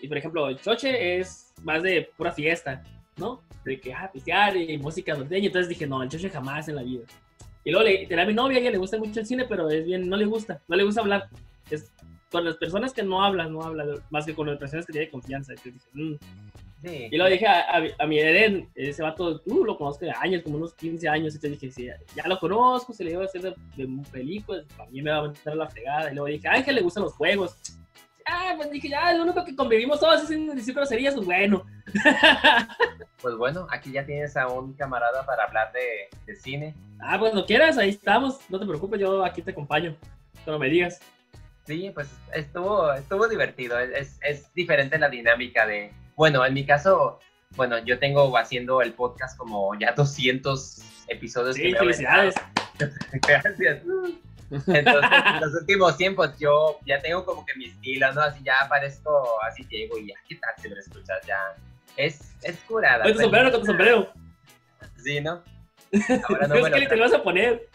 [0.00, 2.82] Y por ejemplo, Choche es más de pura fiesta,
[3.16, 3.42] ¿no?
[3.64, 6.82] De que, ah, pistear y música norteña, entonces dije, no, el Choche jamás en la
[6.82, 7.04] vida.
[7.64, 9.68] Y luego le, tenía a mi novia, a ella le gusta mucho el cine, pero
[9.68, 11.28] es bien, no le gusta, no le gusta hablar.
[11.70, 11.92] Es,
[12.30, 15.10] con las personas que no hablan, no hablan, más que con las personas que tienen
[15.10, 15.52] confianza.
[15.52, 16.14] Entonces, mm".
[16.82, 17.08] Sí.
[17.12, 20.56] Y luego dije a, a, mi Eden, ese vato, tú lo conozco de años, como
[20.56, 23.54] unos 15 años, te dije, sí, ya lo conozco, se le iba a hacer de,
[23.76, 26.10] de películas, para mí me va a meter a la fregada.
[26.10, 27.56] Y luego dije, a Ángel le gustan los juegos.
[28.26, 31.64] Ah, pues dije, ya, lo único que convivimos todos es en decir groserías, pues bueno.
[33.22, 36.74] Pues bueno, aquí ya tienes a un camarada para hablar de, de cine.
[36.98, 39.96] Ah, pues no quieras, ahí estamos, no te preocupes, yo aquí te acompaño,
[40.42, 40.98] cuando me digas.
[41.64, 47.20] Sí, pues estuvo, estuvo divertido, es, es diferente la dinámica de, bueno, en mi caso,
[47.54, 51.56] bueno, yo tengo haciendo el podcast como ya 200 episodios.
[51.56, 52.34] Sí, felicidades.
[53.12, 53.82] Gracias.
[54.52, 58.20] Entonces, en los últimos tiempos yo ya tengo como que mi estilo, ¿no?
[58.22, 61.18] Así ya aparezco, así llego y ya, ¿qué tal si lo escuchas?
[61.26, 61.54] Ya
[61.96, 63.04] es, es curada.
[63.04, 64.12] Con tu sombrero, con tu sombrero.
[64.96, 65.42] Sí, ¿no?
[66.28, 67.68] Ahora no ¿Qué te lo vas a poner?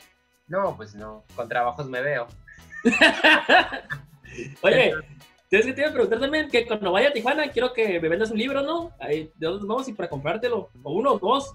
[0.48, 2.28] No, pues no, con trabajos me veo.
[4.62, 4.94] Oye,
[5.50, 8.08] tienes que te iba a preguntar también que cuando vaya a Tijuana quiero que me
[8.08, 8.94] vendas un libro, ¿no?
[9.00, 10.70] Ahí, ¿De dónde vamos y para comprártelo?
[10.84, 11.54] O uno o dos.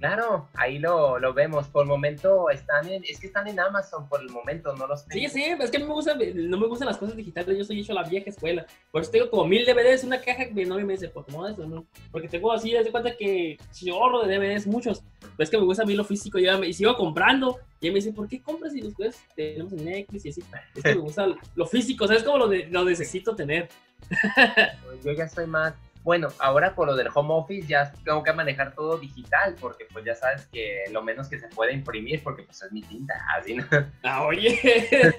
[0.00, 1.68] Claro, ahí lo, lo, vemos.
[1.68, 5.06] Por el momento están en, es que están en Amazon por el momento, no los
[5.06, 5.28] tengo.
[5.28, 7.80] Sí, sí, es que no me, gusta, no me gustan las cosas digitales, yo soy
[7.80, 8.64] hecho la vieja escuela.
[8.90, 11.32] Por eso tengo como mil DVDs, una caja que mi novio me dice, ¿por qué
[11.32, 11.66] no eso?
[11.66, 11.84] No?
[12.10, 15.02] Porque tengo así, de cuenta que chorro de DVDs, muchos.
[15.20, 17.58] Pero es que me gusta a mí lo físico y, y sigo comprando.
[17.78, 20.42] Y él me dice, ¿por qué compras y después tenemos en Netflix y así?
[20.76, 22.22] Es que me gusta lo físico, ¿sabes?
[22.22, 23.68] Como lo, lo necesito tener.
[25.04, 28.74] yo ya estoy más bueno, ahora por lo del home office ya tengo que manejar
[28.74, 32.62] todo digital, porque pues ya sabes que lo menos que se puede imprimir, porque pues
[32.62, 33.64] es mi tinta, así, ¿no?
[34.02, 34.58] Ah, oye.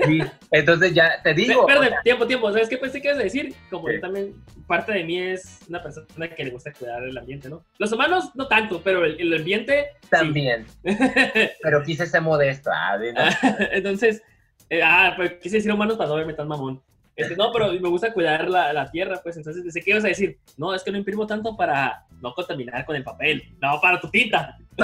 [0.05, 1.65] Sí, entonces ya te digo.
[1.65, 3.53] Perdón, tiempo, tiempo, ¿sabes qué pensé que ibas a decir?
[3.69, 4.33] Como yo también,
[4.67, 7.63] parte de mí es una persona que le gusta cuidar el ambiente, ¿no?
[7.77, 9.89] Los humanos no tanto, pero el, ambiente...
[10.09, 10.65] También.
[11.61, 12.97] pero quise ser modesto, ah,
[13.71, 14.23] Entonces,
[14.69, 16.81] eh, ah, pues quise decir humanos para no verme tan mamón.
[17.21, 20.10] Este, no, pero me gusta cuidar la, la, tierra, pues entonces, sé qué ibas a
[20.10, 20.39] decir.
[20.57, 23.43] No, es que no imprimo tanto para no contaminar con el papel.
[23.62, 24.57] No, para tu tinta.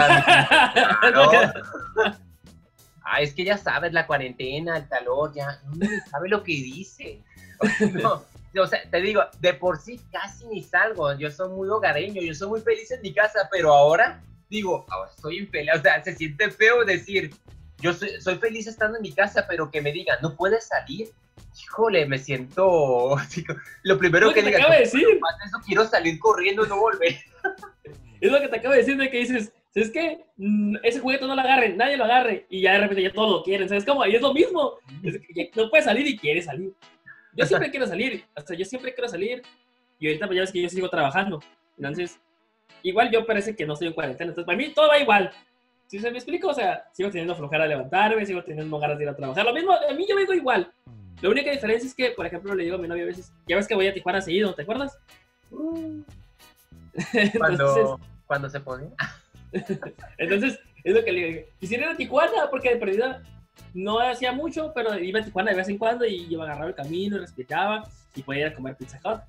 [3.04, 7.24] ah, es que ya sabes, la cuarentena, el calor, ya no sabe lo que dice.
[8.04, 8.24] No,
[8.64, 11.14] o sea, te digo, de por sí casi ni salgo.
[11.18, 15.12] Yo soy muy hogareño, yo soy muy feliz en mi casa, pero ahora digo, ahora
[15.12, 15.72] estoy infeliz.
[15.76, 17.34] O sea, se siente feo decir,
[17.80, 21.10] yo soy, soy feliz estando en mi casa, pero que me digan, no puedes salir
[21.64, 23.16] híjole, me siento.
[23.84, 25.08] Lo primero que, te acabo de decir.
[25.46, 27.16] Eso quiero salir corriendo y no volver.
[28.20, 30.26] Es lo que te acabo de decir, de que dices, ¿sabes qué?
[30.38, 32.48] Mm, ese juguete no lo agarren, nadie lo agarre.
[32.50, 34.04] Y ya de repente ya todos lo quieren, ¿sabes cómo?
[34.08, 34.80] Y es lo mismo.
[35.56, 36.74] no puedes salir y quieres salir.
[37.34, 39.44] Yo siempre quiero salir, hasta yo siempre quiero salir.
[40.00, 41.44] Y ahorita pues ya ves que yo sigo trabajando.
[41.78, 42.20] Entonces,
[42.82, 44.32] igual yo parece que no estoy en cuarentena.
[44.32, 45.32] Entonces, para mí todo va igual.
[45.88, 46.50] ¿Sí se me explico?
[46.50, 49.46] O sea, sigo teniendo flojera de levantarme, sigo teniendo ganas de ir a trabajar.
[49.46, 50.72] Lo mismo, a mí yo vengo igual.
[51.22, 53.56] La única diferencia es que, por ejemplo, le digo a mi novia a veces, ya
[53.56, 55.00] ves que voy a Tijuana seguido, ¿te acuerdas?
[57.38, 58.90] cuando, cuando se pone.
[60.18, 61.48] Entonces, es lo que le digo.
[61.60, 63.24] Quisiera ir a Tijuana porque de perdida
[63.74, 66.68] no hacía mucho, pero iba a Tijuana de vez en cuando y iba a agarrar
[66.68, 69.22] el camino, respiraba y podía ir a comer pizza hut.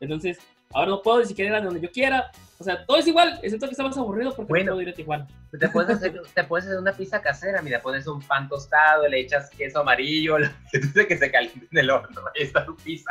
[0.00, 0.38] Entonces,
[0.72, 2.30] ahora no puedo ni siquiera ir a donde yo quiera.
[2.58, 4.94] O sea, todo es igual, excepto que está más aburrido porque no puedo ir a
[4.94, 5.26] Tijuana.
[5.58, 9.20] Te puedes, hacer, te puedes hacer una pizza casera, mira, pones un pan tostado, le
[9.20, 10.36] echas queso amarillo,
[11.08, 13.10] que se caliente en el horno, ahí está tu pizza.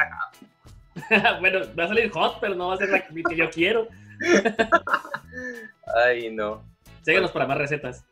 [1.39, 3.87] bueno, va a salir hot, pero no va a ser la que yo quiero.
[6.05, 6.63] Ay, no.
[7.03, 8.03] Síguenos para más recetas.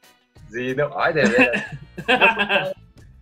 [0.52, 2.74] Sí, no, ay, de verdad.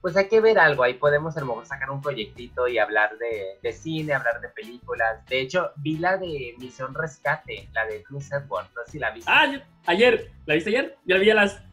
[0.01, 3.11] Pues hay que ver algo, ahí podemos a lo mejor sacar un proyectito y hablar
[3.17, 5.23] de, cine, hablar de películas.
[5.27, 9.11] De hecho, vi la de Misión Rescate, la de Chris Edward, no sé si la
[9.11, 9.31] viste.
[9.31, 10.97] Ah, ayer, ¿la viste ayer?
[11.05, 11.63] Yo la vi a las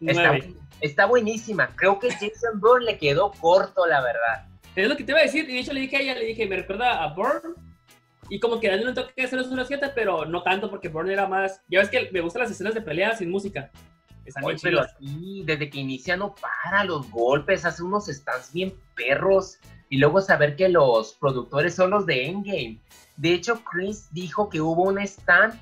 [0.00, 0.38] está,
[0.80, 4.48] está, buenísima, creo que Jason Bourne le quedó corto, la verdad.
[4.74, 6.26] Es lo que te iba a decir, y de hecho le dije a ella, le
[6.26, 7.54] dije, me recuerda a Bourne,
[8.28, 11.12] y como que darle un toque de hacer una siete, pero no tanto porque Bourne
[11.12, 13.70] era más, ya ves que me gustan las escenas de pelea sin música.
[14.42, 19.58] Oye, pero aquí, desde que inicia no para los golpes, hace unos stands bien perros.
[19.88, 22.80] Y luego saber que los productores son los de Endgame.
[23.16, 25.60] De hecho, Chris dijo que hubo un stand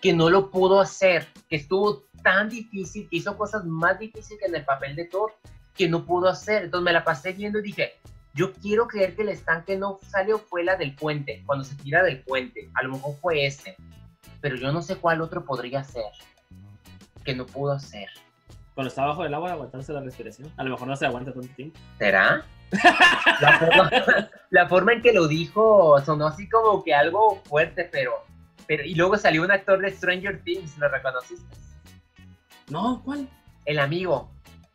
[0.00, 4.46] que no lo pudo hacer, que estuvo tan difícil, que hizo cosas más difíciles que
[4.46, 5.32] en el papel de Thor,
[5.74, 6.64] que no pudo hacer.
[6.64, 7.94] Entonces me la pasé viendo y dije,
[8.34, 11.74] yo quiero creer que el stand que no salió fue la del puente, cuando se
[11.76, 12.70] tira del puente.
[12.74, 13.76] A lo mejor fue ese,
[14.40, 16.04] pero yo no sé cuál otro podría ser
[17.26, 18.08] que no pudo hacer.
[18.74, 20.50] Cuando está bajo el agua, aguantarse la respiración.
[20.56, 21.78] A lo mejor no se aguanta tanto tiempo.
[21.98, 22.44] ¿Será?
[24.50, 28.12] la, forma, en que lo dijo sonó así como que algo fuerte, pero,
[28.66, 28.84] pero.
[28.84, 31.56] Y luego salió un actor de Stranger Things, ¿lo reconociste?
[32.68, 33.28] No, ¿cuál?
[33.64, 34.30] El amigo,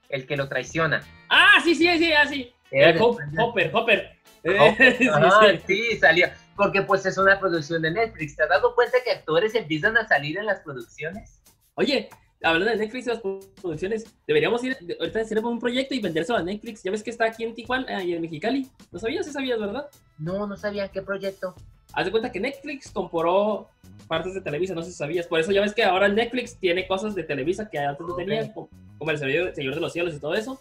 [0.09, 1.01] el que lo traiciona.
[1.29, 2.53] Ah, sí, sí, sí, así.
[2.73, 2.93] Ah,
[3.37, 4.17] Hopper, Hopper.
[4.43, 4.95] Eh,
[5.67, 6.27] sí, sí, salió.
[6.55, 8.35] porque pues es una producción de Netflix.
[8.35, 11.41] ¿Te has dado cuenta que actores empiezan a salir en las producciones?
[11.75, 12.09] Oye,
[12.43, 16.39] hablando de Netflix y las producciones, deberíamos ir ahorita a hacer un proyecto y vendérselo
[16.39, 16.83] a Netflix.
[16.83, 18.67] Ya ves que está aquí en Tijuana y en Mexicali.
[18.91, 19.25] ¿No sabías?
[19.25, 19.87] ¿Sí sabías, verdad?
[20.17, 21.55] No, no sabía qué proyecto.
[21.93, 23.69] Haz de cuenta que Netflix compró
[24.07, 25.27] partes de Televisa, no sé si sabías.
[25.27, 28.51] Por eso ya ves que ahora Netflix tiene cosas de Televisa que antes no tenía,
[28.53, 28.69] como,
[29.11, 30.59] el Señor, de los Cielos y todo eso.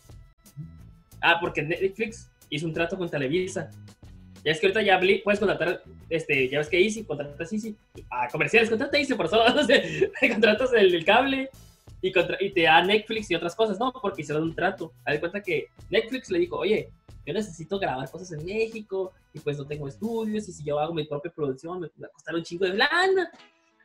[1.21, 3.71] Ah, porque Netflix hizo un trato con Televisa.
[4.45, 7.77] Ya es que ahorita ya puedes contratar, este, ya ves que Easy, contratas Easy,
[8.09, 11.51] a comerciales, contrata Easy por solo, no sé, contratas el, cable
[12.03, 14.93] y, y, te da Netflix y otras cosas, no, porque hicieron un trato.
[15.05, 16.91] Haz de cuenta que Netflix le dijo, oye,
[17.27, 20.95] yo necesito grabar cosas en México y pues no tengo estudios y si yo hago
[20.95, 23.31] mi propia producción me va a costar un chingo de lana.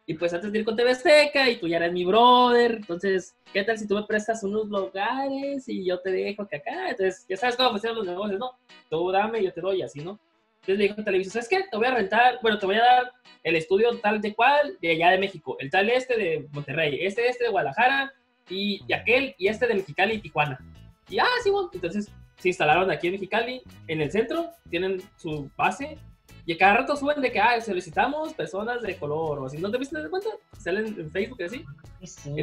[0.08, 3.36] Y pues antes de ir con TV Azteca y tú ya eres mi brother, entonces,
[3.52, 6.92] ¿qué tal si tú me prestas unos lugares y yo te dejo que acá?
[6.92, 8.52] Entonces, ya sabes cómo funcionan los negocios, ¿no?
[8.88, 10.20] Tú dame, yo te doy, así, ¿no?
[10.66, 11.64] Entonces le dijo a Televisa, ¿sabes qué?
[11.70, 13.12] Te voy a rentar, bueno, te voy a dar
[13.44, 17.28] el estudio tal de cual de allá de México, el tal este de Monterrey, este
[17.28, 18.12] este de Guadalajara
[18.50, 20.60] y, y aquel y este de Mexicali y Tijuana.
[21.08, 25.52] Y ah, sí, bueno, entonces se instalaron aquí en Mexicali, en el centro, tienen su
[25.56, 26.00] base
[26.48, 29.60] y a cada rato suben de que ah, solicitamos personas de color o así.
[29.60, 30.30] ¿No te viste de cuenta?
[30.58, 31.64] Salen en Facebook así.
[32.04, 32.36] Sí.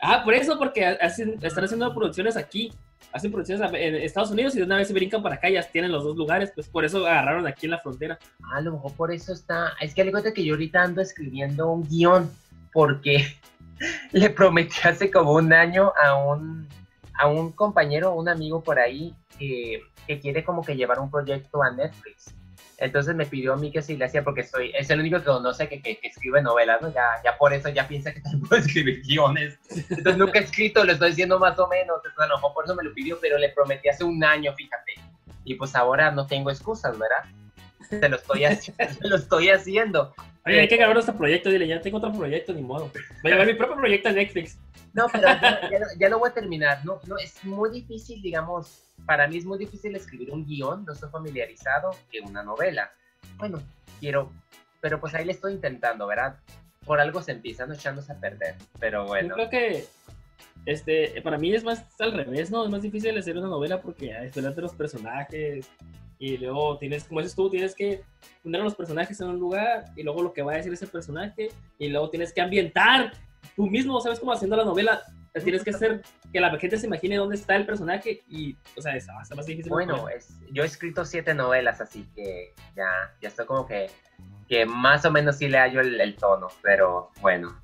[0.00, 2.72] Ah, por eso, porque hacen, están haciendo producciones aquí.
[3.12, 5.92] Hacen producciones en Estados Unidos y de una vez se brincan para acá, ya tienen
[5.92, 8.18] los dos lugares, pues por eso agarraron aquí en la frontera.
[8.52, 9.72] a lo mejor por eso está.
[9.80, 12.30] Es que le cuento que yo ahorita ando escribiendo un guion,
[12.72, 13.24] porque
[14.12, 16.68] le prometí hace como un año a un
[17.18, 19.82] a un compañero, un amigo por ahí que,
[20.22, 22.34] quiere como que llevar un proyecto a Netflix.
[22.78, 25.24] Entonces me pidió a mí que si le hacía, porque soy, es el único que
[25.24, 26.92] conoce que, que, escribe novelas, ¿no?
[26.92, 29.58] Ya, ya por eso ya piensa que puedo escribir guiones.
[29.90, 31.96] Entonces nunca he escrito, lo estoy diciendo más o menos.
[31.96, 34.54] Entonces a lo mejor por eso me lo pidió, pero le prometí hace un año,
[34.54, 34.92] fíjate.
[35.44, 37.24] Y pues ahora no tengo excusas, ¿verdad?
[37.88, 38.84] Se lo estoy haciendo.
[39.08, 40.14] lo estoy haciendo.
[40.48, 42.90] Oye, hay que grabar este proyecto, dile, ya tengo otro proyecto, ni modo.
[43.22, 44.58] Voy a ver mi propio proyecto en Netflix.
[44.94, 45.28] No, pero
[45.98, 46.84] ya, lo voy a terminar.
[46.84, 50.92] No, no, es muy difícil, digamos, para mí es muy difícil escribir un guion, no
[50.92, 52.90] estoy familiarizado, que una novela.
[53.36, 53.62] Bueno,
[54.00, 54.32] quiero,
[54.80, 56.36] pero pues ahí le estoy intentando, ¿verdad?
[56.84, 59.30] Por algo se empiezan echándose a perder, pero bueno.
[59.30, 59.84] Yo creo que
[60.66, 62.64] este, para mí es más al revés, ¿no?
[62.64, 65.68] Es más difícil hacer una novela porque esperarte los personajes
[66.18, 68.02] y luego tienes, como dices tú, tienes que
[68.42, 70.86] poner a los personajes en un lugar y luego lo que va a decir ese
[70.86, 71.48] personaje
[71.78, 73.12] y luego tienes que ambientar
[73.54, 75.02] tú mismo, ¿sabes cómo haciendo la novela?
[75.44, 76.02] Tienes que hacer
[76.32, 79.70] que la gente se imagine dónde está el personaje y, o sea, está, más difícil.
[79.70, 82.88] Bueno, es, yo he escrito siete novelas, así que ya,
[83.20, 83.88] ya estoy como que,
[84.48, 87.60] que más o menos sí le hallo el, tono, pero bueno,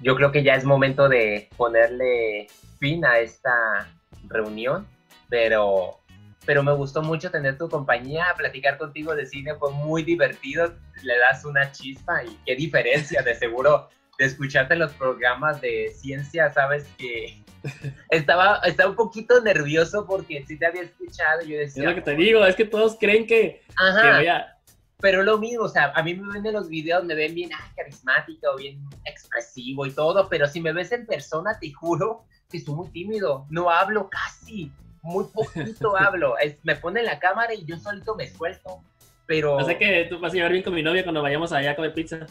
[0.00, 2.48] yo creo que ya es momento de ponerle
[2.80, 3.88] fin a esta
[4.28, 4.86] reunión,
[5.28, 6.00] pero,
[6.44, 11.18] pero me gustó mucho tener tu compañía, platicar contigo de cine fue muy divertido, le
[11.18, 13.88] das una chispa y qué diferencia, de seguro
[14.18, 17.42] de escucharte los programas de ciencia, sabes que
[18.10, 21.42] estaba, estaba un poquito nervioso porque sí te había escuchado.
[21.42, 24.56] Yo decía, es lo que te digo, es que todos creen que, Ajá,
[25.00, 27.50] Pero lo mismo, o sea, a mí me ven en los videos, me ven bien
[27.76, 32.74] carismático, bien expresivo y todo, pero si me ves en persona, te juro que soy
[32.74, 34.70] muy tímido, no hablo casi,
[35.02, 38.82] muy poquito hablo, es, me pone la cámara y yo solito me suelto,
[39.26, 39.58] pero...
[39.58, 41.76] No sé que tú vas a llevar bien con mi novia cuando vayamos allá a
[41.76, 42.26] comer pizza.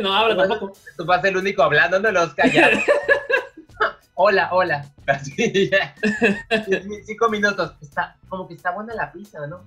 [0.00, 0.72] No, habla tampoco.
[0.96, 2.78] Tú vas el único hablando, no los callas.
[4.14, 4.84] hola, hola.
[7.04, 7.74] Cinco minutos.
[7.80, 9.64] Está, como que está buena la pizza, ¿no?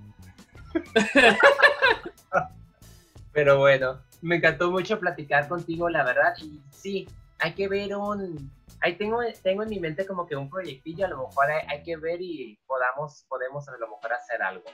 [3.34, 6.34] Pero bueno, me encantó mucho platicar contigo, la verdad.
[6.42, 7.08] Y sí,
[7.40, 8.52] hay que ver un...
[8.82, 11.98] Ahí tengo, tengo en mi mente como que un proyectillo, a lo mejor hay, que
[11.98, 14.66] ver y podamos, podemos a lo mejor hacer algo.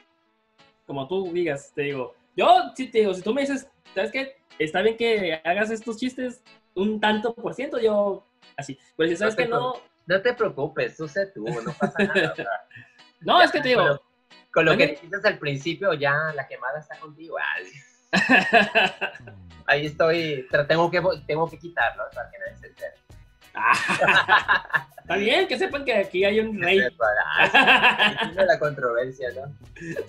[0.85, 2.13] Como tú digas, te digo.
[2.35, 4.35] Yo sí te digo, si tú me dices, ¿sabes qué?
[4.59, 6.43] está bien que hagas estos chistes
[6.75, 8.25] un tanto por ciento, yo
[8.57, 8.77] así.
[8.97, 9.73] Pero si sabes que no...
[10.05, 12.33] No te preocupes, tú sé tú, no pasa nada.
[13.21, 14.01] no, es que te digo...
[14.51, 17.37] Con lo, que dijiste al principio, ya la quemada está contigo.
[19.67, 22.93] Ahí estoy, pero tengo que, tengo que quitarlo para que nadie se entere.
[24.99, 26.79] está bien, que sepan que aquí hay un rey.
[28.35, 29.55] la controversia, ¿no?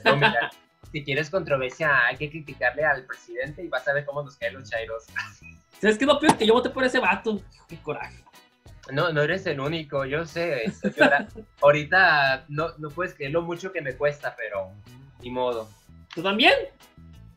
[0.05, 0.51] no mira,
[0.91, 4.55] si quieres controversia, hay que criticarle al presidente y vas a ver cómo nos caen
[4.55, 5.05] los chairos.
[5.81, 6.37] ¿Sabes qué es lo peor?
[6.37, 7.41] Que yo voté por ese vato.
[7.69, 8.25] Qué coraje.
[8.93, 10.73] No, no eres el único, yo sé.
[11.63, 14.71] ahorita no, no puedes creer lo mucho que me cuesta, pero
[15.21, 15.69] ni modo.
[16.15, 16.55] ¿Tú también?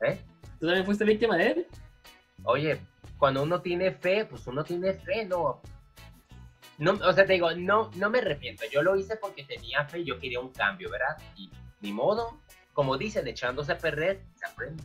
[0.01, 0.19] ¿Eh?
[0.59, 1.67] ¿Tú también fuiste víctima de él?
[2.47, 2.79] Oye,
[3.17, 5.61] cuando uno tiene fe, pues uno tiene fe, ¿no?
[6.77, 8.63] No, o sea, te digo, no, no me arrepiento.
[8.71, 11.17] Yo lo hice porque tenía fe y yo quería un cambio, ¿verdad?
[11.35, 11.49] Y
[11.81, 12.39] ni modo,
[12.71, 14.81] como dicen, echándose a perder, se aprende.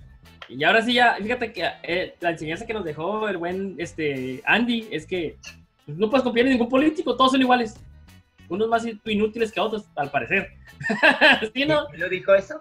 [0.48, 4.42] Y ahora sí, ya, fíjate que eh, la enseñanza que nos dejó el buen este,
[4.44, 5.38] Andy es que
[5.86, 7.78] pues, no puedes confiar en ningún político, todos son iguales.
[8.48, 10.52] Unos más inútiles que otros, al parecer.
[11.54, 11.86] ¿Sí, no?
[11.86, 12.60] ¿Quién lo dijo eso?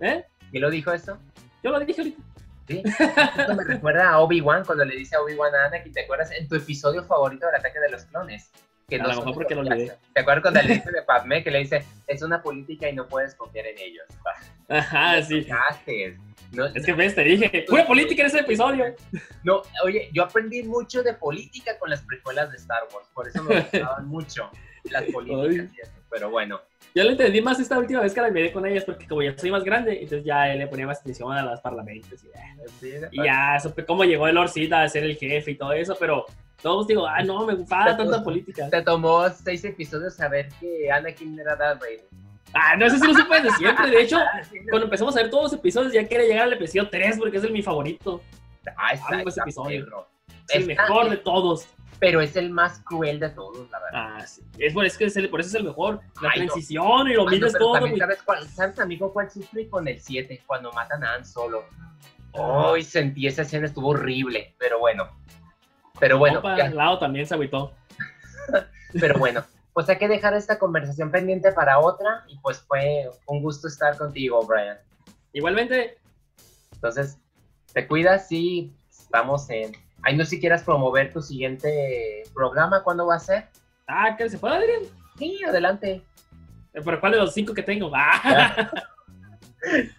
[0.00, 0.24] ¿Eh?
[0.50, 1.18] ¿Quién lo dijo eso?
[1.62, 2.29] Yo lo dije ahorita.
[2.70, 6.30] Sí, esto me recuerda a Obi-Wan cuando le dice a Obi-Wan a Anakin, ¿te acuerdas
[6.30, 8.52] en tu episodio favorito del ataque de los clones?
[8.88, 9.92] Que a lo mejor porque lo olvidé.
[10.14, 13.08] ¿Te acuerdas cuando le dice de Padme que le dice, es una política y no
[13.08, 14.06] puedes confiar en ellos?
[14.68, 15.46] Ajá, sí.
[16.52, 18.94] No, es que ves, te dije, pura política en ese episodio.
[19.42, 23.42] No, oye, yo aprendí mucho de política con las precuelas de Star Wars, por eso
[23.42, 24.50] me gustaban mucho
[24.84, 26.60] las políticas, pero bueno.
[26.94, 29.36] Yo lo entendí más esta última vez que la miré con ellas, porque como ya
[29.38, 32.24] soy más grande, entonces ya le ponía más atención a los parlamentos.
[33.12, 36.26] Y, ya supe cómo llegó el Orcita a ser el jefe y todo eso, pero
[36.60, 38.68] todos digo, ah, no, me gustaba tanta política.
[38.68, 42.04] Te tomó seis episodios saber que Anakin era Darth Vader.
[42.52, 43.88] Ah, no, eso sí lo supe desde siempre.
[43.88, 46.88] De hecho, ah, cuando empezamos a ver todos los episodios, ya quería llegar al episodio
[46.90, 48.20] 3 porque es el mi favorito.
[48.76, 49.86] Ah, está, ese episodio.
[50.50, 51.68] Es el mejor de todos
[52.00, 54.16] pero es el más cruel de todos, la verdad.
[54.18, 54.42] Ah, sí.
[54.58, 56.00] Es por, es que es el, por eso es el mejor.
[56.22, 57.74] La transición y lo mismo es todo.
[57.74, 60.42] ¿sabes, cuál, ¿Sabes, amigo, cuál sufre con el 7?
[60.46, 61.64] Cuando matan a Han Solo.
[62.32, 65.10] Hoy sentí esa escena, estuvo horrible, pero bueno.
[65.98, 66.40] Pero bueno.
[66.40, 67.74] Para el lado también se agüitó.
[68.98, 69.44] pero bueno,
[69.74, 73.98] pues hay que dejar esta conversación pendiente para otra y pues fue un gusto estar
[73.98, 74.78] contigo, Brian.
[75.34, 75.98] Igualmente.
[76.72, 77.18] Entonces,
[77.74, 79.72] te cuidas y estamos en
[80.02, 83.48] Ay, no si quieras promover tu siguiente programa, ¿cuándo va a ser?
[83.86, 84.82] Ah, ¿qué se puede, Adrián?
[85.18, 86.02] Sí, adelante.
[86.72, 87.90] Eh, ¿Pero cuál de los cinco que tengo?
[88.02, 88.70] Ah.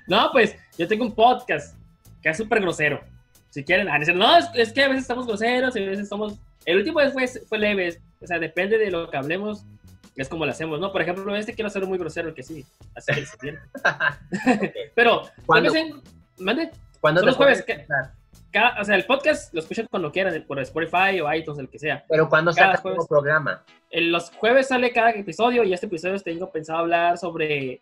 [0.07, 1.77] no, pues yo tengo un podcast
[2.19, 2.99] que es súper grosero.
[3.51, 6.39] Si quieren, ah, no, es, que a veces estamos groseros y a veces estamos...
[6.65, 9.63] El último fue, fue leve, o sea, depende de lo que hablemos,
[10.15, 10.91] es como lo hacemos, ¿no?
[10.91, 13.57] Por ejemplo, este quiero hacer muy grosero, que sí, así que
[14.95, 15.71] Pero, ¿cuándo?
[16.39, 16.71] ¿Mande?
[16.99, 17.63] ¿Cuándo los jueves?
[18.79, 22.03] O sea, el podcast lo escuchan cuando quieran, por Spotify o iTunes, el que sea.
[22.07, 23.63] Pero cuando sale el programa?
[23.89, 27.81] En los jueves sale cada episodio y este episodio tengo pensado hablar sobre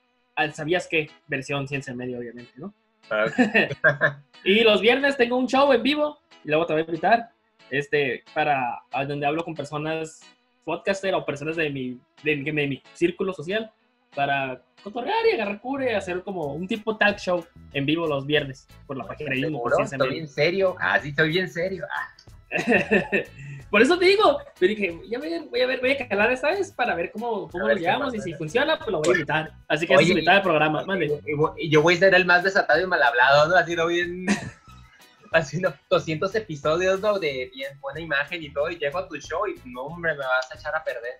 [0.53, 1.09] ¿Sabías qué?
[1.27, 2.73] Versión ciencia media, obviamente, ¿no?
[4.43, 7.29] y los viernes tengo un show en vivo y luego te voy a invitar
[7.69, 10.21] este, para donde hablo con personas
[10.63, 13.71] podcaster o personas de mi, de mi círculo social
[14.15, 18.67] para cotorrear y agarrar cure, hacer como un tipo talk show en vivo los viernes
[18.87, 21.85] por la página de Estoy bien serio, ah, sí, estoy bien serio.
[21.91, 22.13] Ah.
[23.69, 26.31] por eso te digo, pero dije, ya voy a, voy a ver, voy a calar
[26.31, 29.13] esta vez para ver cómo, cómo lo llevamos y si funciona, pues lo voy a
[29.13, 29.53] invitar.
[29.67, 31.21] Así que es invitar al programa, mande.
[31.57, 33.55] Y yo voy a ser el más desatado y mal hablado, ¿no?
[33.55, 34.25] Así no bien
[35.31, 37.19] haciendo 200 episodios ¿no?
[37.19, 40.25] de bien buena imagen y todo, y llego a tu show y no, hombre, me
[40.25, 41.17] vas a echar a perder.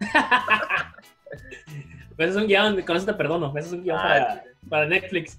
[2.20, 3.52] Eso es un guion, con eso te perdono.
[3.56, 5.38] Eso es un guion ah, para, Netflix.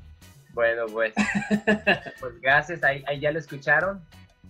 [0.53, 1.13] Bueno, pues.
[2.19, 4.01] pues gracias, ahí, ya lo escucharon.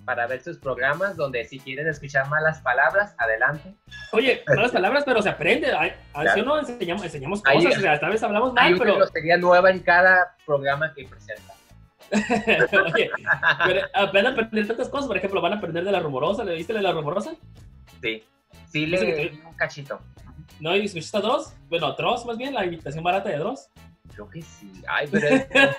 [0.05, 3.75] Para ver sus programas, donde si quieren escuchar malas palabras, adelante.
[4.13, 5.71] Oye, malas palabras, pero se aprende.
[5.71, 9.05] A, veces no enseñamos, enseñamos cosas, o sea, vez hablamos mal, hay pero.
[9.07, 11.53] sería nueva en cada programa que presenta.
[12.93, 13.11] Oye,
[13.65, 16.55] pero van a aprender tantas cosas, por ejemplo, van a aprender de la rumorosa, ¿le
[16.55, 17.35] viste de la rumorosa?
[18.01, 18.23] Sí,
[18.69, 19.99] sí, le un cachito.
[20.59, 21.53] ¿No escuchaste a Dross?
[21.69, 23.69] Bueno, Dross más bien, la invitación barata de Dross.
[24.13, 24.71] Creo que sí.
[24.87, 25.27] Ay, pero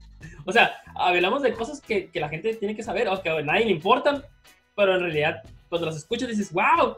[0.44, 3.42] o sea, hablamos de cosas que, que, la gente tiene que saber, o que a
[3.42, 4.24] nadie le importan,
[4.76, 6.96] pero en realidad, cuando las escuchas dices, wow,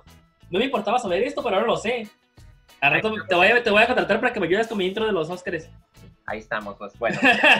[0.51, 2.09] no me importaba saber esto, pero ahora lo sé.
[2.81, 4.87] Al rato te voy, a, te voy a contratar para que me ayudes con mi
[4.87, 5.69] intro de los Oscars.
[6.27, 7.19] Ahí estamos, pues bueno.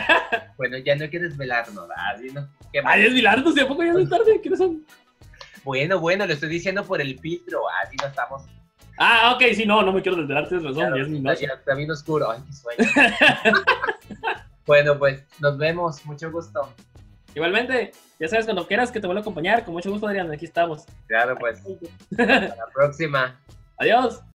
[0.57, 1.87] bueno, ya no hay que desvelarnos.
[1.87, 2.47] ¿no?
[2.85, 4.39] Ay, desvelarnos, ¿de a poco ya es tarde?
[4.41, 4.85] ¿Quiénes son?
[5.63, 8.43] Bueno, bueno, lo estoy diciendo por el filtro, así no estamos
[8.97, 11.47] Ah, ok, sí, no, no me quiero desvelarte, es razón, ya es mi noche.
[11.75, 12.91] Bien oscuro, ay, qué sueño.
[14.65, 16.69] bueno, pues, nos vemos, mucho gusto.
[17.35, 20.45] Igualmente, ya sabes, cuando quieras que te vuelva a acompañar, con mucho gusto, Adrián, aquí
[20.45, 20.85] estamos.
[21.07, 21.61] Claro, pues.
[22.11, 23.39] Hasta la próxima.
[23.77, 24.21] Adiós.